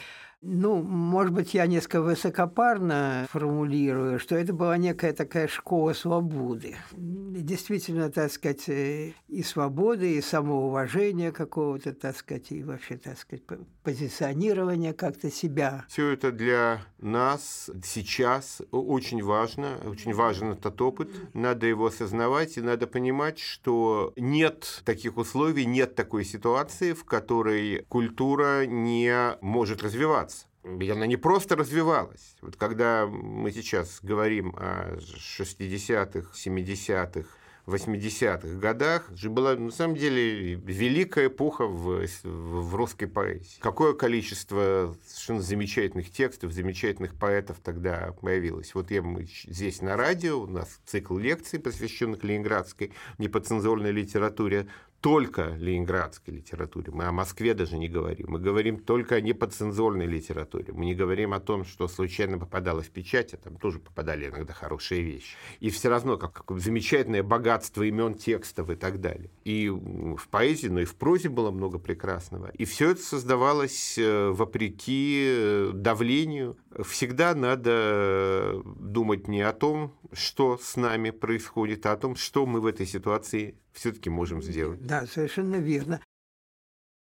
Ну, 0.49 0.81
может 0.81 1.33
быть, 1.33 1.55
я 1.55 1.67
несколько 1.67 2.01
высокопарно 2.01 3.27
формулирую, 3.31 4.21
что 4.21 4.37
это 4.37 4.53
была 4.53 4.77
некая 4.77 5.13
такая 5.13 5.49
школа 5.49 5.93
свободы. 5.93 6.77
Действительно, 6.93 8.13
так 8.13 8.31
сказать, 8.31 8.69
э, 8.69 9.13
и 9.27 9.43
свободы, 9.43 10.15
и 10.15 10.21
самоуважения 10.21 11.33
какого-то, 11.33 11.93
так 11.93 12.17
сказать, 12.17 12.53
и 12.53 12.63
вообще, 12.63 12.97
так 12.97 13.19
сказать, 13.19 13.43
позиционирования 13.83 14.93
как-то 14.93 15.33
себя. 15.33 15.85
Все 15.89 16.11
это 16.11 16.31
для 16.31 16.81
нас 16.99 17.69
сейчас 17.85 18.63
очень 18.71 19.25
важно, 19.25 19.79
очень 19.85 20.15
важен 20.15 20.53
этот 20.53 20.81
опыт. 20.81 21.09
Надо 21.35 21.67
его 21.67 21.87
осознавать, 21.87 22.57
и 22.57 22.61
надо 22.61 22.87
понимать, 22.87 23.41
что 23.41 24.13
нет 24.17 24.83
таких 24.85 25.17
условий, 25.17 25.67
нет 25.67 25.97
такой 25.97 26.25
ситуации, 26.25 26.93
в 26.93 27.05
которой 27.05 27.85
культура 27.89 28.65
не 28.65 29.37
может 29.41 29.83
развиваться 29.83 30.36
и 30.81 30.91
она 30.91 31.07
не 31.07 31.17
просто 31.17 31.57
развивалась. 31.57 32.37
Вот 32.43 32.57
когда 32.57 33.07
мы 33.07 33.53
сейчас 33.53 34.01
говорим 34.03 34.55
о 34.57 34.97
60-х, 34.99 36.31
70-х, 36.35 37.29
80-х 37.67 38.59
годах 38.59 39.11
же 39.15 39.29
была 39.29 39.57
на 39.57 39.73
самом 39.73 39.97
деле 39.97 40.55
великая 40.55 41.27
эпоха 41.27 41.67
в, 41.67 42.07
в 42.23 42.75
русской 42.75 43.07
поэзии. 43.07 43.59
Какое 43.61 43.93
количество 43.93 44.97
совершенно 45.05 45.43
замечательных 45.43 46.11
текстов, 46.11 46.53
замечательных 46.53 47.17
поэтов 47.17 47.59
тогда 47.63 48.15
появилось. 48.21 48.75
Вот 48.75 48.91
я 48.93 49.03
мы 49.03 49.27
здесь 49.47 49.83
на 49.83 49.97
радио, 49.97 50.41
у 50.41 50.47
нас 50.47 50.81
цикл 50.87 51.19
лекций, 51.19 51.59
посвященных 51.59 52.23
ленинградской 52.23 52.93
неподцензурной 53.19 53.91
литературе 53.91 54.69
только 55.01 55.55
ленинградской 55.59 56.35
литературе. 56.35 56.93
Мы 56.93 57.05
о 57.05 57.13
Москве 57.13 57.55
даже 57.55 57.79
не 57.79 57.89
говорим. 57.89 58.27
Мы 58.31 58.39
говорим 58.39 58.79
только 58.79 59.17
о 59.17 59.21
неподцензурной 59.21 60.07
литературе. 60.07 60.73
Мы 60.73 60.87
не 60.87 60.95
говорим 60.95 61.33
о 61.33 61.41
том, 61.41 61.65
что 61.65 61.89
случайно 61.89 62.39
попадало 62.39 62.83
в 62.83 62.91
печать, 62.91 63.35
а 63.35 63.37
там 63.37 63.57
тоже 63.57 63.79
попадали 63.79 64.29
иногда 64.29 64.53
хорошие 64.53 65.03
вещи. 65.03 65.37
И 65.61 65.71
все 65.71 65.89
равно, 65.89 66.17
как, 66.17 66.33
как 66.33 66.59
замечательное 66.59 67.23
богатство 67.23 67.83
имен, 67.83 68.15
текстов 68.15 68.71
и 68.71 68.75
так 68.75 69.01
далее. 69.01 69.31
И 69.45 69.69
в 69.69 70.29
поэзии, 70.29 70.69
но 70.69 70.81
и 70.81 70.85
в 70.85 70.97
прозе 70.97 71.29
было 71.29 71.51
много 71.51 71.79
прекрасного. 71.79 72.51
И 72.59 72.65
все 72.65 72.91
это 72.91 73.03
создавалось 73.03 73.97
э, 73.99 74.31
вопреки 74.31 75.25
э, 75.29 75.71
давлению. 75.75 76.57
Всегда 76.85 77.35
надо 77.35 78.63
думать 78.65 79.29
не 79.29 79.41
о 79.43 79.53
том, 79.53 79.95
что 80.13 80.59
с 80.59 80.77
нами 80.77 81.11
происходит, 81.11 81.87
а 81.87 81.93
о 81.93 81.97
том, 81.97 82.17
что 82.17 82.47
мы 82.47 82.61
в 82.61 82.67
этой 82.67 82.87
ситуации 82.87 83.59
все-таки 83.73 84.11
можем 84.11 84.43
сделать. 84.43 84.85
Да, 84.87 85.07
совершенно 85.07 85.57
верно. 85.57 86.01